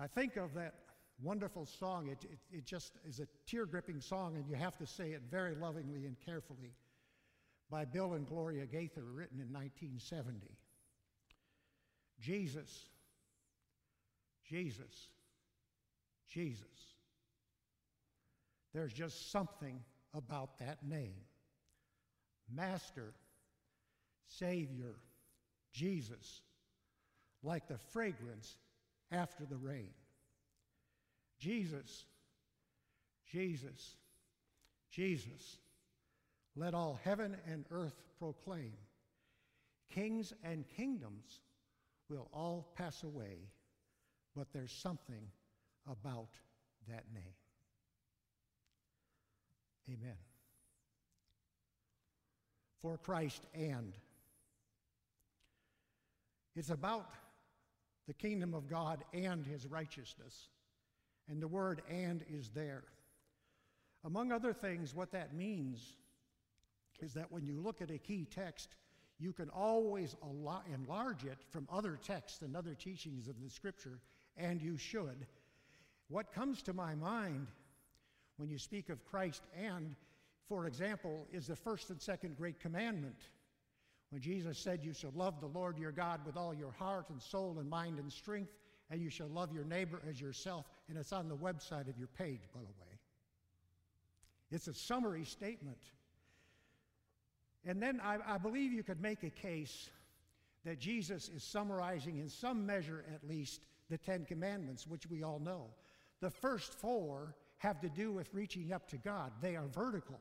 I 0.00 0.06
think 0.06 0.36
of 0.36 0.54
that 0.54 0.74
wonderful 1.22 1.66
song. 1.66 2.08
It, 2.08 2.24
it, 2.24 2.38
it 2.58 2.64
just 2.64 2.92
is 3.06 3.20
a 3.20 3.26
tear 3.46 3.66
gripping 3.66 4.00
song, 4.00 4.36
and 4.36 4.46
you 4.48 4.54
have 4.54 4.78
to 4.78 4.86
say 4.86 5.10
it 5.10 5.22
very 5.30 5.54
lovingly 5.54 6.06
and 6.06 6.16
carefully 6.24 6.72
by 7.70 7.84
Bill 7.84 8.14
and 8.14 8.26
Gloria 8.26 8.64
Gaither, 8.64 9.02
written 9.02 9.40
in 9.40 9.52
1970. 9.52 10.56
Jesus, 12.20 12.86
Jesus, 14.48 15.08
Jesus. 16.28 16.64
There's 18.74 18.92
just 18.92 19.30
something 19.32 19.80
about 20.14 20.58
that 20.58 20.86
name. 20.86 21.14
Master, 22.54 23.14
Savior, 24.26 24.94
Jesus, 25.72 26.42
like 27.42 27.68
the 27.68 27.78
fragrance 27.92 28.56
after 29.10 29.44
the 29.44 29.56
rain. 29.56 29.90
Jesus, 31.38 32.04
Jesus, 33.30 33.96
Jesus, 34.90 35.58
let 36.56 36.74
all 36.74 36.98
heaven 37.04 37.36
and 37.50 37.64
earth 37.70 37.94
proclaim. 38.18 38.72
Kings 39.90 40.32
and 40.42 40.64
kingdoms 40.76 41.40
will 42.08 42.28
all 42.32 42.72
pass 42.76 43.02
away, 43.02 43.38
but 44.34 44.52
there's 44.52 44.72
something 44.72 45.30
about 45.90 46.30
that 46.88 47.04
name. 47.12 47.34
Amen. 49.88 50.16
For 52.82 52.98
Christ 52.98 53.42
and. 53.54 53.94
It's 56.54 56.70
about 56.70 57.14
the 58.06 58.14
kingdom 58.14 58.54
of 58.54 58.68
God 58.68 59.04
and 59.12 59.46
his 59.46 59.66
righteousness. 59.66 60.48
And 61.28 61.42
the 61.42 61.48
word 61.48 61.82
and 61.90 62.24
is 62.30 62.50
there. 62.54 62.84
Among 64.04 64.32
other 64.32 64.52
things, 64.52 64.94
what 64.94 65.12
that 65.12 65.34
means 65.34 65.94
is 67.00 67.12
that 67.14 67.30
when 67.30 67.44
you 67.44 67.60
look 67.60 67.82
at 67.82 67.90
a 67.90 67.98
key 67.98 68.26
text, 68.30 68.76
you 69.18 69.32
can 69.32 69.50
always 69.50 70.16
enlarge 70.72 71.24
it 71.24 71.38
from 71.50 71.68
other 71.72 71.98
texts 72.02 72.42
and 72.42 72.56
other 72.56 72.74
teachings 72.74 73.28
of 73.28 73.42
the 73.42 73.50
scripture, 73.50 74.00
and 74.36 74.62
you 74.62 74.76
should. 74.76 75.26
What 76.08 76.32
comes 76.32 76.62
to 76.62 76.72
my 76.72 76.94
mind 76.94 77.48
when 78.38 78.48
you 78.48 78.58
speak 78.58 78.88
of 78.88 79.04
Christ 79.04 79.42
and, 79.56 79.94
for 80.48 80.66
example, 80.66 81.26
is 81.32 81.46
the 81.46 81.56
first 81.56 81.90
and 81.90 82.00
second 82.00 82.36
great 82.36 82.58
commandment. 82.60 83.16
When 84.10 84.22
Jesus 84.22 84.58
said, 84.58 84.82
You 84.82 84.94
shall 84.94 85.12
love 85.14 85.40
the 85.40 85.46
Lord 85.46 85.78
your 85.78 85.92
God 85.92 86.20
with 86.24 86.36
all 86.36 86.54
your 86.54 86.72
heart 86.72 87.10
and 87.10 87.20
soul 87.20 87.56
and 87.60 87.68
mind 87.68 87.98
and 87.98 88.10
strength, 88.10 88.52
and 88.90 89.02
you 89.02 89.10
shall 89.10 89.28
love 89.28 89.52
your 89.52 89.64
neighbor 89.64 90.00
as 90.08 90.20
yourself. 90.20 90.66
And 90.88 90.96
it's 90.96 91.12
on 91.12 91.28
the 91.28 91.36
website 91.36 91.88
of 91.88 91.98
your 91.98 92.08
page, 92.08 92.40
by 92.54 92.60
the 92.60 92.66
way. 92.66 92.98
It's 94.50 94.68
a 94.68 94.74
summary 94.74 95.24
statement. 95.24 95.82
And 97.66 97.82
then 97.82 98.00
I, 98.02 98.16
I 98.26 98.38
believe 98.38 98.72
you 98.72 98.82
could 98.82 99.02
make 99.02 99.24
a 99.24 99.30
case 99.30 99.90
that 100.64 100.78
Jesus 100.78 101.28
is 101.28 101.42
summarizing, 101.42 102.18
in 102.18 102.28
some 102.30 102.64
measure 102.64 103.04
at 103.14 103.28
least, 103.28 103.60
the 103.90 103.98
Ten 103.98 104.24
Commandments, 104.24 104.86
which 104.86 105.06
we 105.06 105.22
all 105.22 105.38
know. 105.38 105.66
The 106.20 106.30
first 106.30 106.74
four 106.74 107.34
have 107.58 107.80
to 107.80 107.88
do 107.88 108.12
with 108.12 108.32
reaching 108.32 108.72
up 108.72 108.88
to 108.88 108.96
God, 108.96 109.32
they 109.40 109.56
are 109.56 109.66
vertical. 109.66 110.18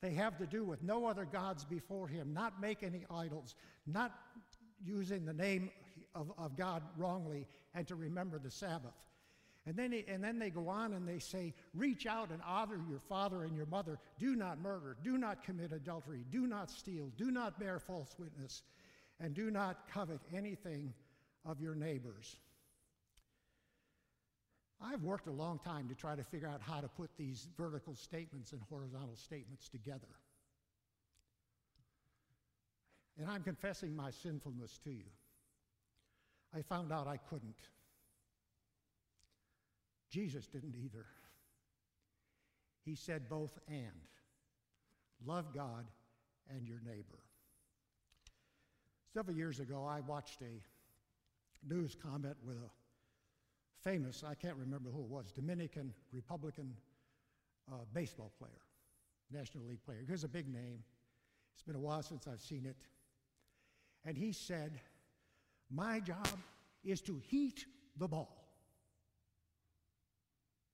They 0.00 0.14
have 0.14 0.38
to 0.38 0.46
do 0.46 0.64
with 0.64 0.82
no 0.82 1.06
other 1.06 1.26
gods 1.26 1.64
before 1.64 2.08
Him, 2.08 2.32
not 2.32 2.60
make 2.60 2.82
any 2.82 3.04
idols, 3.10 3.54
not 3.86 4.12
using 4.84 5.26
the 5.26 5.34
name 5.34 5.70
of, 6.14 6.32
of 6.38 6.56
God 6.56 6.82
wrongly, 6.96 7.46
and 7.74 7.86
to 7.86 7.94
remember 7.94 8.38
the 8.38 8.50
Sabbath. 8.50 8.94
And 9.66 9.76
then, 9.76 9.92
and 10.08 10.24
then 10.24 10.38
they 10.38 10.48
go 10.48 10.68
on 10.68 10.94
and 10.94 11.06
they 11.06 11.18
say, 11.18 11.52
Reach 11.74 12.06
out 12.06 12.30
and 12.30 12.40
honor 12.46 12.80
your 12.88 12.98
father 12.98 13.44
and 13.44 13.54
your 13.54 13.66
mother. 13.66 13.98
Do 14.18 14.34
not 14.34 14.58
murder. 14.58 14.96
Do 15.04 15.18
not 15.18 15.44
commit 15.44 15.72
adultery. 15.72 16.24
Do 16.30 16.46
not 16.46 16.70
steal. 16.70 17.12
Do 17.18 17.30
not 17.30 17.60
bear 17.60 17.78
false 17.78 18.14
witness. 18.18 18.62
And 19.20 19.34
do 19.34 19.50
not 19.50 19.86
covet 19.92 20.20
anything 20.34 20.94
of 21.44 21.60
your 21.60 21.74
neighbors. 21.74 22.36
I've 24.82 25.02
worked 25.02 25.26
a 25.26 25.32
long 25.32 25.58
time 25.58 25.88
to 25.88 25.94
try 25.94 26.16
to 26.16 26.24
figure 26.24 26.48
out 26.48 26.62
how 26.62 26.80
to 26.80 26.88
put 26.88 27.10
these 27.18 27.48
vertical 27.56 27.94
statements 27.94 28.52
and 28.52 28.62
horizontal 28.70 29.16
statements 29.16 29.68
together. 29.68 30.08
And 33.18 33.28
I'm 33.28 33.42
confessing 33.42 33.94
my 33.94 34.10
sinfulness 34.10 34.78
to 34.84 34.90
you. 34.90 35.04
I 36.56 36.62
found 36.62 36.92
out 36.92 37.06
I 37.06 37.18
couldn't. 37.18 37.68
Jesus 40.10 40.46
didn't 40.46 40.74
either. 40.82 41.04
He 42.84 42.94
said 42.94 43.28
both 43.28 43.58
and 43.68 44.08
love 45.26 45.54
God 45.54 45.84
and 46.48 46.66
your 46.66 46.80
neighbor. 46.84 47.18
Several 49.12 49.36
years 49.36 49.60
ago, 49.60 49.84
I 49.84 50.00
watched 50.00 50.40
a 50.40 51.72
news 51.72 51.94
comment 52.02 52.36
with 52.44 52.56
a 52.56 52.79
famous, 53.82 54.24
I 54.26 54.34
can't 54.34 54.56
remember 54.56 54.90
who 54.90 55.00
it 55.00 55.08
was, 55.08 55.32
Dominican 55.32 55.92
Republican 56.12 56.74
uh, 57.70 57.76
baseball 57.92 58.32
player, 58.38 58.60
National 59.30 59.64
League 59.64 59.82
player. 59.84 60.04
Here's 60.06 60.24
a 60.24 60.28
big 60.28 60.48
name. 60.48 60.82
It's 61.54 61.62
been 61.62 61.76
a 61.76 61.80
while 61.80 62.02
since 62.02 62.26
I've 62.26 62.40
seen 62.40 62.66
it. 62.66 62.76
And 64.04 64.16
he 64.16 64.32
said, 64.32 64.80
My 65.70 66.00
job 66.00 66.38
is 66.84 67.00
to 67.02 67.20
heat 67.28 67.66
the 67.96 68.08
ball. 68.08 68.36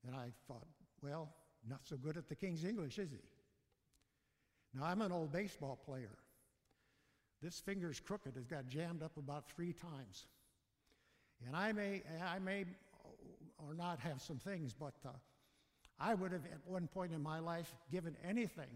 And 0.07 0.15
I 0.15 0.31
thought, 0.47 0.67
well, 1.03 1.31
not 1.69 1.81
so 1.83 1.97
good 1.97 2.17
at 2.17 2.29
the 2.29 2.37
King's 2.37 2.65
English, 2.65 2.99
is 2.99 3.11
he? 3.11 3.19
Now, 4.75 4.85
I'm 4.85 5.03
an 5.03 5.11
old 5.11 5.33
baseball 5.33 5.79
player. 5.85 6.17
This 7.43 7.59
finger's 7.61 8.01
crooked. 8.01 8.37
It's 8.37 8.47
got 8.47 8.69
jammed 8.69 9.03
up 9.03 9.17
about 9.17 9.51
three 9.51 9.73
times. 9.73 10.27
And 11.47 11.57
I 11.57 11.73
may, 11.73 12.03
I 12.25 12.39
may 12.39 12.65
or 13.59 13.75
not 13.75 13.99
have 14.01 14.21
some 14.21 14.39
things, 14.39 14.73
but 14.73 14.95
uh, 15.05 15.11
I 15.99 16.15
would 16.15 16.33
have 16.33 16.45
at 16.47 16.61
one 16.65 16.89
point 16.89 17.13
in 17.13 17.23
my 17.23 17.39
life 17.39 17.73
given 17.91 18.17
anything 18.27 18.69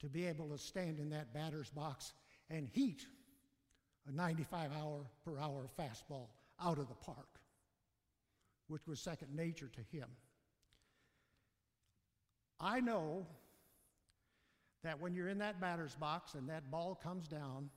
to 0.00 0.08
be 0.08 0.26
able 0.26 0.48
to 0.48 0.58
stand 0.58 0.98
in 0.98 1.10
that 1.10 1.34
batter's 1.34 1.70
box 1.70 2.12
and 2.50 2.66
heat 2.66 3.04
a 4.08 4.12
95 4.12 4.70
hour 4.72 5.00
per 5.24 5.38
hour 5.38 5.68
fastball 5.78 6.28
out 6.62 6.78
of 6.78 6.88
the 6.88 6.94
park, 6.94 7.40
which 8.68 8.86
was 8.86 9.00
second 9.00 9.34
nature 9.34 9.70
to 9.74 9.96
him. 9.96 10.08
I 12.60 12.80
know 12.80 13.26
that 14.82 15.00
when 15.00 15.14
you're 15.14 15.28
in 15.28 15.38
that 15.38 15.60
batter's 15.60 15.94
box 15.94 16.34
and 16.34 16.48
that 16.48 16.70
ball 16.70 16.94
comes 16.94 17.28
down, 17.28 17.70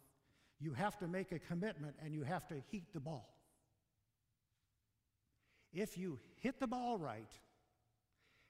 you 0.60 0.74
have 0.74 0.98
to 1.00 1.08
make 1.08 1.32
a 1.32 1.40
commitment 1.40 1.96
and 2.04 2.14
you 2.14 2.24
have 2.24 2.48
to 2.48 2.56
heat 2.70 2.94
the 2.94 3.00
ball. 3.00 3.30
If 5.74 5.98
you 5.98 6.20
hit 6.40 6.60
the 6.60 6.68
ball 6.68 6.98
right 6.98 7.32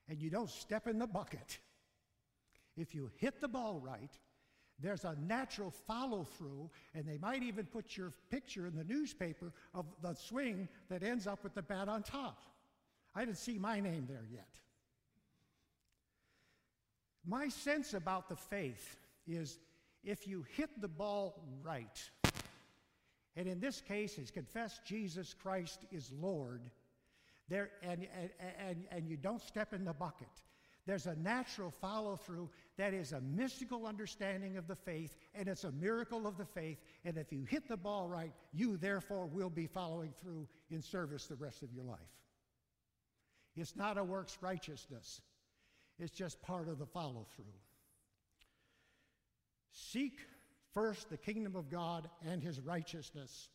and 0.07 0.21
you 0.21 0.29
don't 0.29 0.49
step 0.49 0.87
in 0.87 0.99
the 0.99 1.07
bucket, 1.07 1.59
if 2.77 2.95
you 2.95 3.11
hit 3.17 3.41
the 3.41 3.47
ball 3.47 3.79
right, 3.83 4.11
there's 4.79 5.03
a 5.03 5.15
natural 5.27 5.69
follow 5.69 6.23
through, 6.23 6.69
and 6.95 7.05
they 7.05 7.17
might 7.19 7.43
even 7.43 7.65
put 7.65 7.95
your 7.95 8.13
picture 8.31 8.65
in 8.65 8.75
the 8.75 8.83
newspaper 8.83 9.53
of 9.75 9.85
the 10.01 10.15
swing 10.15 10.67
that 10.89 11.03
ends 11.03 11.27
up 11.27 11.43
with 11.43 11.53
the 11.53 11.61
bat 11.61 11.87
on 11.87 12.01
top. 12.01 12.41
I 13.13 13.23
didn't 13.25 13.37
see 13.37 13.59
my 13.59 13.79
name 13.79 14.07
there 14.09 14.25
yet. 14.31 14.47
My 17.25 17.49
sense 17.49 17.93
about 17.93 18.27
the 18.29 18.35
faith 18.35 18.97
is 19.27 19.59
if 20.03 20.27
you 20.27 20.45
hit 20.55 20.69
the 20.81 20.87
ball 20.87 21.43
right, 21.61 22.09
and 23.35 23.47
in 23.47 23.59
this 23.59 23.81
case 23.81 24.17
is 24.17 24.31
confess 24.31 24.79
Jesus 24.83 25.35
Christ 25.35 25.85
is 25.91 26.11
Lord, 26.19 26.61
there, 27.51 27.69
and, 27.83 28.07
and, 28.17 28.29
and, 28.65 28.85
and 28.91 29.07
you 29.07 29.17
don't 29.17 29.41
step 29.41 29.73
in 29.73 29.83
the 29.83 29.93
bucket, 29.93 30.29
there's 30.87 31.05
a 31.05 31.15
natural 31.15 31.69
follow 31.69 32.15
through 32.15 32.49
that 32.77 32.93
is 32.93 33.11
a 33.11 33.21
mystical 33.21 33.85
understanding 33.85 34.57
of 34.57 34.67
the 34.67 34.75
faith, 34.75 35.15
and 35.35 35.47
it's 35.47 35.63
a 35.63 35.71
miracle 35.73 36.25
of 36.25 36.37
the 36.37 36.45
faith. 36.45 36.79
And 37.05 37.17
if 37.17 37.31
you 37.31 37.43
hit 37.43 37.67
the 37.67 37.77
ball 37.77 38.07
right, 38.07 38.33
you 38.51 38.77
therefore 38.77 39.27
will 39.27 39.49
be 39.49 39.67
following 39.67 40.13
through 40.19 40.47
in 40.71 40.81
service 40.81 41.27
the 41.27 41.35
rest 41.35 41.61
of 41.61 41.71
your 41.73 41.83
life. 41.83 41.99
It's 43.55 43.75
not 43.75 43.97
a 43.97 44.03
works 44.03 44.37
righteousness, 44.41 45.21
it's 45.99 46.11
just 46.11 46.41
part 46.41 46.67
of 46.67 46.79
the 46.79 46.85
follow 46.85 47.27
through. 47.35 47.45
Seek 49.73 50.19
first 50.73 51.09
the 51.09 51.17
kingdom 51.17 51.55
of 51.55 51.69
God 51.69 52.09
and 52.25 52.41
his 52.41 52.59
righteousness. 52.59 53.49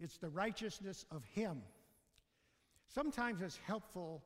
It's 0.00 0.18
the 0.18 0.30
righteousness 0.30 1.04
of 1.10 1.22
him. 1.34 1.62
Sometimes 2.94 3.40
it's 3.40 3.58
helpful 3.66 4.22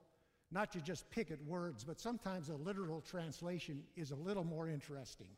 not 0.50 0.72
to 0.72 0.80
just 0.80 1.08
pick 1.10 1.30
at 1.30 1.42
words, 1.44 1.84
but 1.84 2.00
sometimes 2.00 2.48
a 2.48 2.54
literal 2.54 3.00
translation 3.00 3.82
is 3.96 4.10
a 4.10 4.16
little 4.16 4.44
more 4.44 4.68
interesting. 4.68 5.28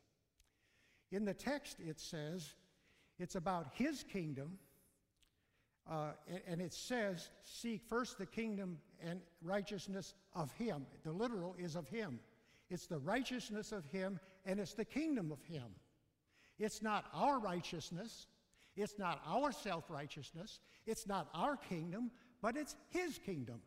In 1.11 1.25
the 1.25 1.35
text, 1.35 1.79
it 1.81 1.99
says 1.99 2.55
it's 3.19 3.35
about 3.35 3.69
his 3.73 4.05
kingdom, 4.05 4.59
uh, 5.91 6.11
and, 6.47 6.61
it 6.61 6.75
says, 6.75 7.31
Seek 7.45 7.83
first 7.89 8.19
the 8.19 8.27
kingdom 8.27 8.79
and 9.03 9.21
righteousness 9.43 10.15
of 10.35 10.53
him. 10.53 10.87
The 11.03 11.13
literal 11.13 11.55
is 11.59 11.77
of 11.77 11.89
him. 11.89 12.21
It's 12.69 12.87
the 12.87 12.99
righteousness 12.99 13.73
of 13.73 13.87
him, 13.87 14.21
and 14.45 14.61
it's 14.61 14.75
the 14.75 14.85
kingdom 14.85 15.33
of 15.33 15.43
him. 15.43 15.65
It's 16.59 16.83
not 16.83 17.07
our 17.15 17.39
righteousness, 17.39 18.27
it's 18.77 18.99
not 18.99 19.23
our 19.27 19.51
self 19.51 19.89
righteousness, 19.89 20.61
it's 20.87 21.07
not 21.07 21.29
our 21.33 21.57
kingdom, 21.57 22.11
but 22.41 22.57
it's 22.57 22.77
his 22.91 23.19
kingdom. 23.19 23.61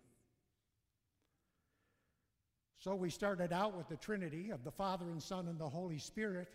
So 2.78 2.96
we 2.96 3.10
started 3.12 3.54
out 3.54 3.78
with 3.78 3.88
the 3.90 3.98
Trinity 3.98 4.50
of 4.50 4.64
the 4.64 4.72
Father 4.72 5.06
and 5.12 5.22
Son 5.22 5.48
and 5.48 5.60
the 5.60 5.70
Holy 5.70 6.00
Spirit. 6.00 6.48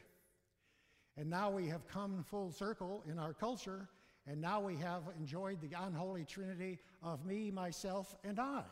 And 1.17 1.31
now 1.31 1.51
we 1.51 1.69
have 1.69 1.87
come 1.87 2.25
full 2.29 2.51
circle 2.51 3.05
in 3.11 3.19
our 3.19 3.33
culture, 3.33 3.89
and 4.27 4.41
now 4.41 4.61
we 4.61 4.77
have 4.77 5.03
enjoyed 5.19 5.61
the 5.61 5.71
unholy 5.79 6.25
Trinity 6.25 6.79
of 7.03 7.25
me, 7.25 7.51
myself, 7.51 8.17
and 8.25 8.41
I. 8.41 8.65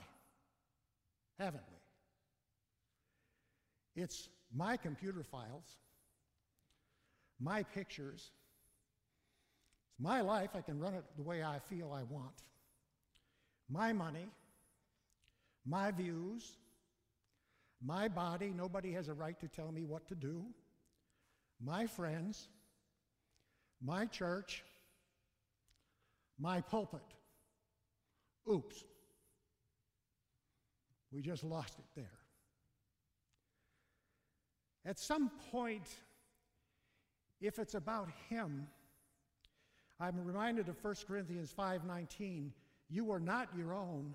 Haven't 1.38 1.62
we? 3.96 4.02
It's 4.02 4.28
my 4.52 4.76
computer 4.76 5.22
files, 5.22 5.78
my 7.40 7.62
pictures, 7.62 8.32
it's 9.90 10.00
my 10.00 10.20
life. 10.20 10.50
I 10.54 10.60
can 10.60 10.80
run 10.80 10.94
it 10.94 11.04
the 11.16 11.22
way 11.22 11.44
I 11.44 11.60
feel 11.60 11.92
I 11.92 12.02
want. 12.02 12.42
My 13.68 13.92
money, 13.92 14.28
my 15.66 15.90
views, 15.90 16.58
my 17.84 18.08
body, 18.08 18.52
nobody 18.54 18.92
has 18.92 19.08
a 19.08 19.14
right 19.14 19.38
to 19.40 19.48
tell 19.48 19.72
me 19.72 19.84
what 19.84 20.06
to 20.08 20.14
do. 20.14 20.44
My 21.62 21.86
friends, 21.86 22.48
my 23.82 24.06
church, 24.06 24.64
my 26.38 26.60
pulpit. 26.60 27.00
Oops. 28.50 28.84
We 31.12 31.22
just 31.22 31.44
lost 31.44 31.78
it 31.78 31.84
there. 31.94 32.18
At 34.84 34.98
some 34.98 35.30
point, 35.50 35.88
if 37.40 37.58
it's 37.58 37.74
about 37.74 38.08
him, 38.28 38.66
I'm 40.00 40.24
reminded 40.24 40.68
of 40.68 40.82
1 40.82 41.06
Corinthians 41.06 41.52
5:19, 41.52 42.52
you 42.94 43.10
are 43.10 43.20
not 43.20 43.48
your 43.56 43.74
own. 43.74 44.14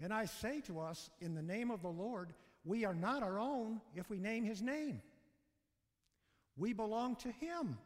And 0.00 0.12
I 0.12 0.24
say 0.24 0.60
to 0.62 0.80
us 0.80 1.10
in 1.20 1.34
the 1.34 1.42
name 1.42 1.70
of 1.70 1.82
the 1.82 1.88
Lord, 1.88 2.32
we 2.64 2.86
are 2.86 2.94
not 2.94 3.22
our 3.22 3.38
own 3.38 3.80
if 3.94 4.08
we 4.08 4.18
name 4.18 4.44
his 4.44 4.62
name. 4.62 5.02
We 6.56 6.72
belong 6.72 7.16
to 7.16 7.30
him. 7.30 7.76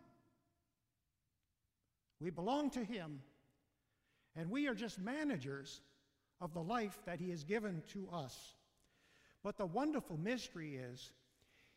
We 2.20 2.30
belong 2.30 2.70
to 2.70 2.84
him. 2.84 3.20
And 4.36 4.48
we 4.48 4.68
are 4.68 4.74
just 4.74 5.00
managers 5.00 5.80
of 6.40 6.54
the 6.54 6.62
life 6.62 6.96
that 7.04 7.18
he 7.18 7.30
has 7.30 7.42
given 7.42 7.82
to 7.88 8.08
us. 8.12 8.54
But 9.42 9.58
the 9.58 9.66
wonderful 9.66 10.18
mystery 10.18 10.76
is 10.76 11.10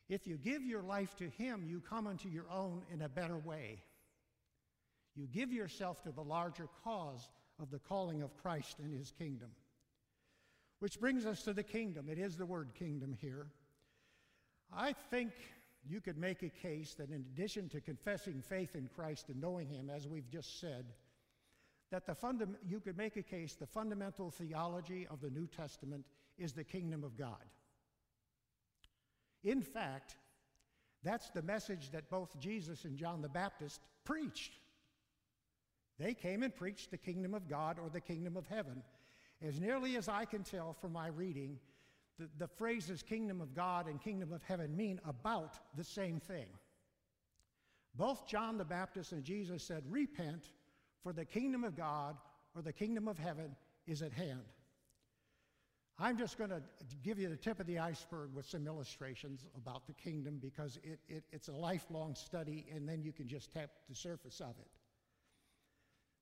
if 0.07 0.27
you 0.27 0.37
give 0.37 0.63
your 0.63 0.83
life 0.83 1.15
to 1.15 1.29
him, 1.29 1.63
you 1.65 1.81
come 1.81 2.05
into 2.05 2.29
your 2.29 2.45
own 2.51 2.83
in 2.93 3.01
a 3.01 3.09
better 3.09 3.37
way. 3.37 3.81
You 5.15 5.27
give 5.27 5.51
yourself 5.51 6.03
to 6.03 6.11
the 6.11 6.21
larger 6.21 6.67
cause 6.83 7.27
of 7.61 7.71
the 7.71 7.79
calling 7.79 8.21
of 8.21 8.35
Christ 8.35 8.79
and 8.79 8.93
his 8.93 9.11
kingdom. 9.11 9.49
Which 10.79 10.99
brings 10.99 11.25
us 11.25 11.43
to 11.43 11.53
the 11.53 11.63
kingdom. 11.63 12.09
It 12.09 12.19
is 12.19 12.35
the 12.35 12.45
word 12.45 12.73
kingdom 12.77 13.15
here. 13.19 13.47
I 14.75 14.93
think 15.11 15.31
you 15.87 16.01
could 16.01 16.17
make 16.17 16.43
a 16.43 16.49
case 16.49 16.93
that 16.95 17.09
in 17.09 17.25
addition 17.33 17.69
to 17.69 17.81
confessing 17.81 18.41
faith 18.41 18.75
in 18.75 18.89
Christ 18.95 19.29
and 19.29 19.39
knowing 19.39 19.67
him, 19.67 19.89
as 19.89 20.07
we've 20.07 20.29
just 20.29 20.59
said, 20.59 20.85
that 21.91 22.05
the 22.05 22.15
fundam- 22.15 22.55
you 22.67 22.79
could 22.79 22.97
make 22.97 23.17
a 23.17 23.23
case 23.23 23.55
the 23.55 23.67
fundamental 23.67 24.31
theology 24.31 25.05
of 25.07 25.21
the 25.21 25.29
New 25.29 25.47
Testament 25.47 26.05
is 26.37 26.53
the 26.53 26.63
kingdom 26.63 27.03
of 27.03 27.17
God. 27.17 27.45
In 29.43 29.61
fact, 29.61 30.15
that's 31.03 31.29
the 31.29 31.41
message 31.41 31.91
that 31.91 32.09
both 32.09 32.39
Jesus 32.39 32.85
and 32.85 32.97
John 32.97 33.21
the 33.21 33.29
Baptist 33.29 33.81
preached. 34.05 34.57
They 36.03 36.13
came 36.13 36.43
and 36.43 36.53
preached 36.53 36.91
the 36.91 36.97
kingdom 36.97 37.33
of 37.33 37.47
God 37.47 37.79
or 37.79 37.89
the 37.89 38.01
kingdom 38.01 38.35
of 38.35 38.45
heaven. 38.47 38.83
As 39.41 39.61
nearly 39.61 39.95
as 39.95 40.09
I 40.09 40.25
can 40.25 40.43
tell 40.43 40.73
from 40.73 40.91
my 40.91 41.07
reading, 41.07 41.57
the, 42.19 42.27
the 42.37 42.47
phrases 42.47 43.01
kingdom 43.01 43.39
of 43.39 43.55
God 43.55 43.87
and 43.87 44.01
kingdom 44.01 44.33
of 44.33 44.43
heaven 44.43 44.75
mean 44.75 44.99
about 45.05 45.57
the 45.77 45.83
same 45.83 46.19
thing. 46.19 46.47
Both 47.95 48.27
John 48.27 48.57
the 48.57 48.65
Baptist 48.65 49.13
and 49.13 49.23
Jesus 49.23 49.63
said, 49.63 49.81
Repent, 49.89 50.49
for 51.03 51.13
the 51.13 51.23
kingdom 51.23 51.63
of 51.63 51.77
God 51.77 52.17
or 52.53 52.61
the 52.61 52.73
kingdom 52.73 53.07
of 53.07 53.17
heaven 53.17 53.55
is 53.87 54.01
at 54.01 54.11
hand. 54.11 54.43
I'm 55.99 56.17
just 56.17 56.37
going 56.37 56.49
to 56.49 56.61
give 57.01 57.17
you 57.17 57.29
the 57.29 57.37
tip 57.37 57.61
of 57.61 57.65
the 57.65 57.79
iceberg 57.79 58.33
with 58.33 58.45
some 58.45 58.67
illustrations 58.67 59.45
about 59.55 59.87
the 59.87 59.93
kingdom 59.93 60.39
because 60.41 60.79
it, 60.83 60.99
it, 61.07 61.23
it's 61.31 61.47
a 61.47 61.53
lifelong 61.53 62.13
study 62.13 62.65
and 62.75 62.89
then 62.89 63.03
you 63.03 63.13
can 63.13 63.29
just 63.29 63.53
tap 63.53 63.69
the 63.87 63.95
surface 63.95 64.41
of 64.41 64.55
it. 64.59 64.67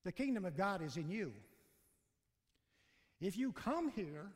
The 0.04 0.12
kingdom 0.12 0.46
of 0.46 0.58
God 0.58 0.82
is 0.82 0.98
in 0.98 1.10
you. 1.10 1.32
If 3.20 3.38
you 3.38 3.52
come 3.52 3.92
here 3.92 4.32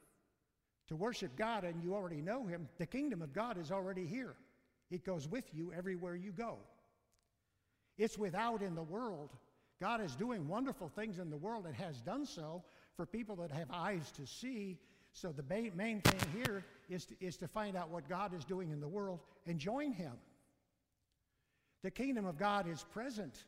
to 0.88 0.96
worship 0.96 1.36
God 1.36 1.64
and 1.64 1.84
you 1.84 1.96
already 1.96 2.22
know 2.22 2.46
Him, 2.46 2.70
the 2.78 2.86
kingdom 2.86 3.22
of 3.22 3.34
God 3.34 3.58
is 3.58 3.72
already 3.72 4.06
here. 4.06 4.36
It 4.92 5.04
goes 5.04 5.28
with 5.28 5.46
you 5.54 5.74
everywhere 5.76 6.16
you 6.16 6.32
go. 6.32 6.58
It's 7.98 8.18
without 8.18 8.62
in 8.62 8.76
the 8.76 8.84
world. 8.84 9.32
God 9.82 10.02
is 10.02 10.16
doing 10.16 10.48
wonderful 10.48 10.90
things 10.90 11.18
in 11.18 11.30
the 11.30 11.38
world 11.38 11.66
and 11.66 11.76
has 11.76 12.00
done 12.02 12.26
so 12.26 12.64
for 12.96 13.06
people 13.06 13.36
that 13.38 13.52
have 13.52 13.68
eyes 13.72 14.12
to 14.12 14.26
see. 14.26 14.78
So 15.12 15.32
the 15.32 15.44
main 15.76 16.02
thing 16.02 16.20
here 16.34 16.64
is 16.90 17.06
to, 17.06 17.16
is 17.20 17.38
to 17.38 17.48
find 17.48 17.76
out 17.76 17.90
what 17.90 18.08
God 18.08 18.34
is 18.34 18.46
doing 18.46 18.72
in 18.72 18.80
the 18.80 18.88
world 18.88 19.20
and 19.48 19.58
join 19.58 19.92
Him. 19.92 20.14
The 21.84 21.92
kingdom 21.92 22.26
of 22.26 22.38
God 22.38 22.68
is 22.68 22.84
present, 22.94 23.46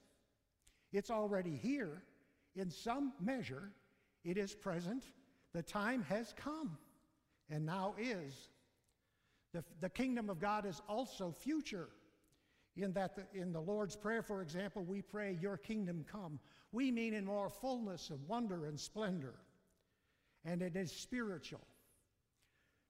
it's 0.91 1.11
already 1.11 1.55
here. 1.55 2.03
In 2.55 2.69
some 2.69 3.13
measure, 3.19 3.71
it 4.23 4.37
is 4.37 4.53
present. 4.53 5.03
The 5.53 5.61
time 5.63 6.03
has 6.03 6.33
come 6.35 6.77
and 7.49 7.65
now 7.65 7.95
is. 7.97 8.49
The, 9.53 9.63
the 9.79 9.89
kingdom 9.89 10.29
of 10.29 10.39
God 10.39 10.65
is 10.65 10.81
also 10.87 11.31
future. 11.31 11.89
In 12.75 12.93
that, 12.93 13.15
the, 13.15 13.23
in 13.33 13.51
the 13.51 13.61
Lord's 13.61 13.95
Prayer, 13.95 14.21
for 14.21 14.41
example, 14.41 14.83
we 14.83 15.01
pray, 15.01 15.37
Your 15.41 15.57
kingdom 15.57 16.05
come. 16.11 16.39
We 16.71 16.91
mean 16.91 17.13
in 17.13 17.25
more 17.25 17.49
fullness 17.49 18.09
of 18.09 18.27
wonder 18.27 18.65
and 18.65 18.79
splendor. 18.79 19.33
And 20.45 20.61
it 20.61 20.75
is 20.75 20.91
spiritual. 20.91 21.65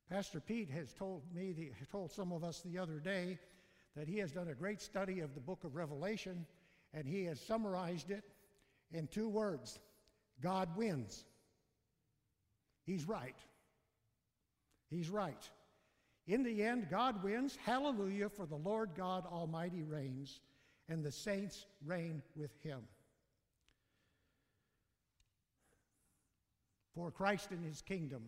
Pastor 0.10 0.40
Pete 0.40 0.70
has 0.70 0.94
told 0.94 1.24
me, 1.34 1.54
the, 1.54 1.72
told 1.92 2.12
some 2.12 2.32
of 2.32 2.44
us 2.44 2.62
the 2.62 2.78
other 2.78 3.00
day, 3.00 3.38
that 3.96 4.08
he 4.08 4.18
has 4.20 4.32
done 4.32 4.48
a 4.50 4.54
great 4.54 4.82
study 4.82 5.20
of 5.20 5.34
the 5.34 5.40
book 5.40 5.64
of 5.64 5.76
Revelation, 5.76 6.46
and 6.98 7.08
he 7.08 7.26
has 7.26 7.40
summarized 7.40 8.10
it 8.10 8.24
in 8.92 9.08
two 9.08 9.30
words 9.30 9.80
God 10.42 10.76
wins. 10.76 11.26
He's 12.86 13.08
right. 13.08 13.36
He's 14.90 15.10
right. 15.10 15.50
In 16.28 16.44
the 16.44 16.64
end, 16.64 16.88
God 16.90 17.24
wins. 17.24 17.58
Hallelujah, 17.64 18.30
for 18.30 18.46
the 18.46 18.56
Lord 18.56 18.92
God 18.96 19.26
Almighty 19.26 19.84
reigns, 19.84 20.40
and 20.90 21.04
the 21.04 21.12
saints 21.12 21.66
reign 21.86 22.22
with 22.36 22.52
him. 22.62 22.80
For 26.96 27.12
Christ 27.12 27.52
and 27.52 27.64
his 27.64 27.82
kingdom. 27.82 28.24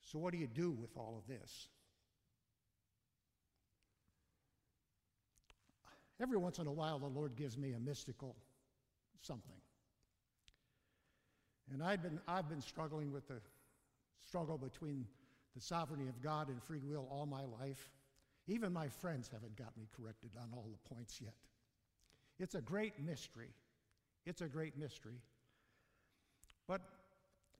So, 0.00 0.18
what 0.18 0.32
do 0.32 0.38
you 0.38 0.46
do 0.46 0.70
with 0.70 0.96
all 0.96 1.22
of 1.22 1.28
this? 1.28 1.68
Every 6.20 6.36
once 6.36 6.58
in 6.58 6.66
a 6.66 6.72
while, 6.72 6.98
the 6.98 7.06
Lord 7.06 7.36
gives 7.36 7.56
me 7.56 7.72
a 7.72 7.78
mystical 7.78 8.34
something. 9.20 9.56
And 11.72 11.82
I've 11.82 12.02
been, 12.02 12.20
I've 12.26 12.48
been 12.48 12.60
struggling 12.60 13.12
with 13.12 13.28
the 13.28 13.40
struggle 14.24 14.58
between 14.58 15.06
the 15.54 15.60
sovereignty 15.60 16.08
of 16.08 16.20
God 16.22 16.48
and 16.48 16.62
free 16.62 16.80
will 16.82 17.06
all 17.10 17.26
my 17.26 17.44
life. 17.60 17.90
Even 18.46 18.72
my 18.72 18.88
friends 18.88 19.28
haven't 19.32 19.56
got 19.56 19.76
me 19.76 19.86
corrected 19.96 20.30
on 20.40 20.48
all 20.54 20.66
the 20.70 20.94
points 20.94 21.20
yet. 21.20 21.34
It's 22.38 22.54
a 22.54 22.60
great 22.60 22.98
mystery. 23.00 23.50
It's 24.24 24.40
a 24.40 24.46
great 24.46 24.78
mystery. 24.78 25.20
But 26.66 26.80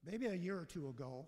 maybe 0.05 0.27
a 0.27 0.35
year 0.35 0.59
or 0.59 0.65
two 0.65 0.89
ago, 0.89 1.27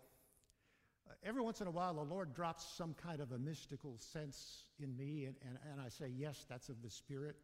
every 1.24 1.42
once 1.42 1.60
in 1.60 1.66
a 1.66 1.70
while, 1.70 1.94
the 1.94 2.02
Lord 2.02 2.34
drops 2.34 2.64
some 2.76 2.94
kind 2.94 3.20
of 3.20 3.32
a 3.32 3.38
mystical 3.38 3.96
sense 3.98 4.64
in 4.78 4.96
me, 4.96 5.24
and, 5.26 5.34
and, 5.46 5.58
and 5.72 5.80
I 5.80 5.88
say, 5.88 6.10
Yes, 6.16 6.46
that's 6.48 6.68
of 6.68 6.82
the 6.82 6.90
Spirit. 6.90 7.36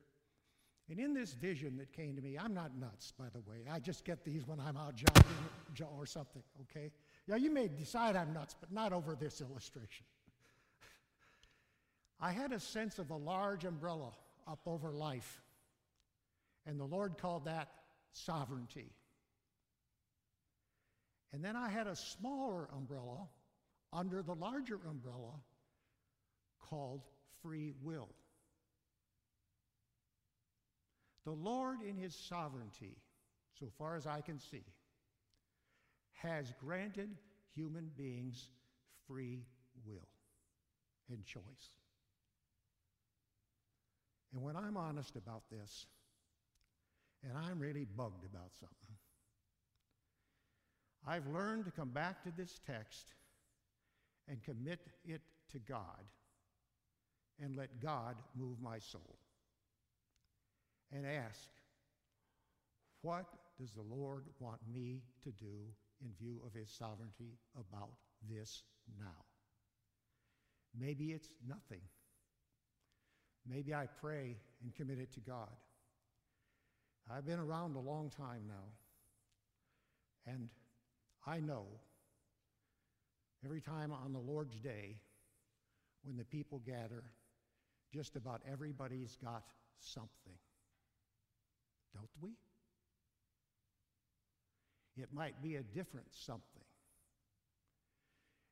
And 0.88 1.00
in 1.00 1.14
this 1.14 1.32
vision 1.32 1.76
that 1.78 1.92
came 1.92 2.14
to 2.14 2.22
me, 2.22 2.38
I'm 2.38 2.54
not 2.54 2.78
nuts, 2.78 3.12
by 3.18 3.26
the 3.32 3.40
way. 3.40 3.64
I 3.70 3.80
just 3.80 4.04
get 4.04 4.24
these 4.24 4.46
when 4.46 4.60
I'm 4.60 4.76
out 4.76 4.94
jogging 4.94 5.90
or 5.98 6.06
something, 6.06 6.42
okay? 6.62 6.92
Now, 7.26 7.34
you 7.34 7.50
may 7.50 7.66
decide 7.66 8.14
I'm 8.14 8.32
nuts, 8.32 8.54
but 8.58 8.70
not 8.72 8.92
over 8.92 9.16
this 9.16 9.40
illustration. 9.40 10.06
I 12.20 12.30
had 12.30 12.52
a 12.52 12.60
sense 12.60 13.00
of 13.00 13.10
a 13.10 13.16
large 13.16 13.64
umbrella 13.64 14.12
up 14.46 14.60
over 14.64 14.92
life, 14.92 15.42
and 16.66 16.78
the 16.78 16.84
Lord 16.84 17.18
called 17.18 17.46
that 17.46 17.68
sovereignty. 18.12 18.92
And 21.32 21.44
then 21.44 21.56
I 21.56 21.68
had 21.68 21.88
a 21.88 21.96
smaller 21.96 22.68
umbrella 22.76 23.26
under 23.96 24.22
the 24.22 24.34
larger 24.34 24.78
umbrella 24.88 25.32
called 26.60 27.00
free 27.42 27.72
will. 27.82 28.08
The 31.24 31.32
Lord, 31.32 31.78
in 31.80 31.96
His 31.96 32.14
sovereignty, 32.14 32.96
so 33.58 33.66
far 33.78 33.96
as 33.96 34.06
I 34.06 34.20
can 34.20 34.38
see, 34.38 34.64
has 36.12 36.52
granted 36.60 37.08
human 37.54 37.90
beings 37.96 38.50
free 39.08 39.40
will 39.86 40.08
and 41.10 41.24
choice. 41.24 41.42
And 44.32 44.42
when 44.42 44.56
I'm 44.56 44.76
honest 44.76 45.16
about 45.16 45.42
this, 45.50 45.86
and 47.22 47.32
I'm 47.36 47.58
really 47.58 47.86
bugged 47.96 48.24
about 48.24 48.50
something, 48.60 48.96
I've 51.08 51.26
learned 51.28 51.64
to 51.64 51.70
come 51.70 51.88
back 51.88 52.22
to 52.24 52.32
this 52.36 52.60
text 52.66 53.14
and 54.28 54.42
commit 54.42 54.80
it 55.04 55.22
to 55.52 55.58
God 55.58 56.04
and 57.42 57.56
let 57.56 57.80
God 57.80 58.16
move 58.34 58.60
my 58.60 58.78
soul 58.78 59.18
and 60.92 61.06
ask, 61.06 61.48
What 63.02 63.26
does 63.58 63.72
the 63.72 63.82
Lord 63.82 64.24
want 64.40 64.60
me 64.72 65.02
to 65.22 65.30
do 65.30 65.54
in 66.02 66.12
view 66.18 66.40
of 66.46 66.52
his 66.52 66.70
sovereignty 66.70 67.38
about 67.58 67.90
this 68.28 68.62
now? 68.98 69.24
Maybe 70.78 71.12
it's 71.12 71.28
nothing. 71.46 71.80
Maybe 73.48 73.74
I 73.74 73.86
pray 73.86 74.36
and 74.62 74.74
commit 74.74 74.98
it 74.98 75.12
to 75.12 75.20
God. 75.20 75.52
I've 77.10 77.24
been 77.24 77.38
around 77.38 77.76
a 77.76 77.80
long 77.80 78.10
time 78.10 78.42
now, 78.48 78.72
and 80.26 80.48
I 81.24 81.38
know 81.38 81.66
every 83.44 83.60
time 83.60 83.92
on 83.92 84.12
the 84.12 84.18
Lord's 84.18 84.58
Day, 84.60 84.96
when 86.02 86.16
the 86.16 86.24
people 86.24 86.60
gather, 86.64 87.04
just 87.92 88.16
about 88.16 88.42
everybody's 88.50 89.16
got 89.22 89.44
something. 89.78 90.38
Don't 91.94 92.10
we? 92.20 92.30
It 94.96 95.08
might 95.12 95.42
be 95.42 95.56
a 95.56 95.62
different 95.62 96.06
something. 96.10 96.42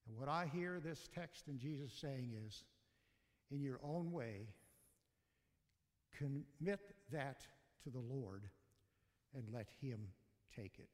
And 0.07 0.17
what 0.17 0.29
I 0.29 0.51
hear 0.53 0.81
this 0.85 1.09
text 1.15 1.49
and 1.49 1.59
Jesus 1.59 1.93
saying 1.93 2.35
is, 2.47 2.65
in 3.51 3.63
your 3.63 3.81
own 3.83 4.13
way, 4.13 4.49
commit 6.19 6.81
that 7.13 7.41
to 7.85 7.91
the 7.91 8.01
Lord 8.01 8.43
and 9.35 9.45
let 9.53 9.69
Him 9.81 10.01
take 10.55 10.79
it. 10.79 10.89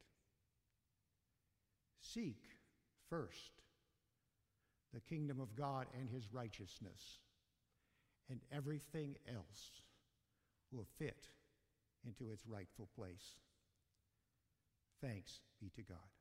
Seek 1.99 2.43
first 3.09 3.60
the 4.93 4.99
kingdom 5.01 5.39
of 5.39 5.55
God 5.55 5.87
and 5.97 6.09
His 6.09 6.33
righteousness, 6.33 7.19
and 8.29 8.39
everything 8.51 9.15
else 9.27 9.71
will 10.71 10.87
fit 10.97 11.27
into 12.05 12.31
its 12.31 12.47
rightful 12.47 12.87
place. 12.95 13.35
Thanks 15.01 15.41
be 15.59 15.69
to 15.75 15.81
God. 15.81 16.20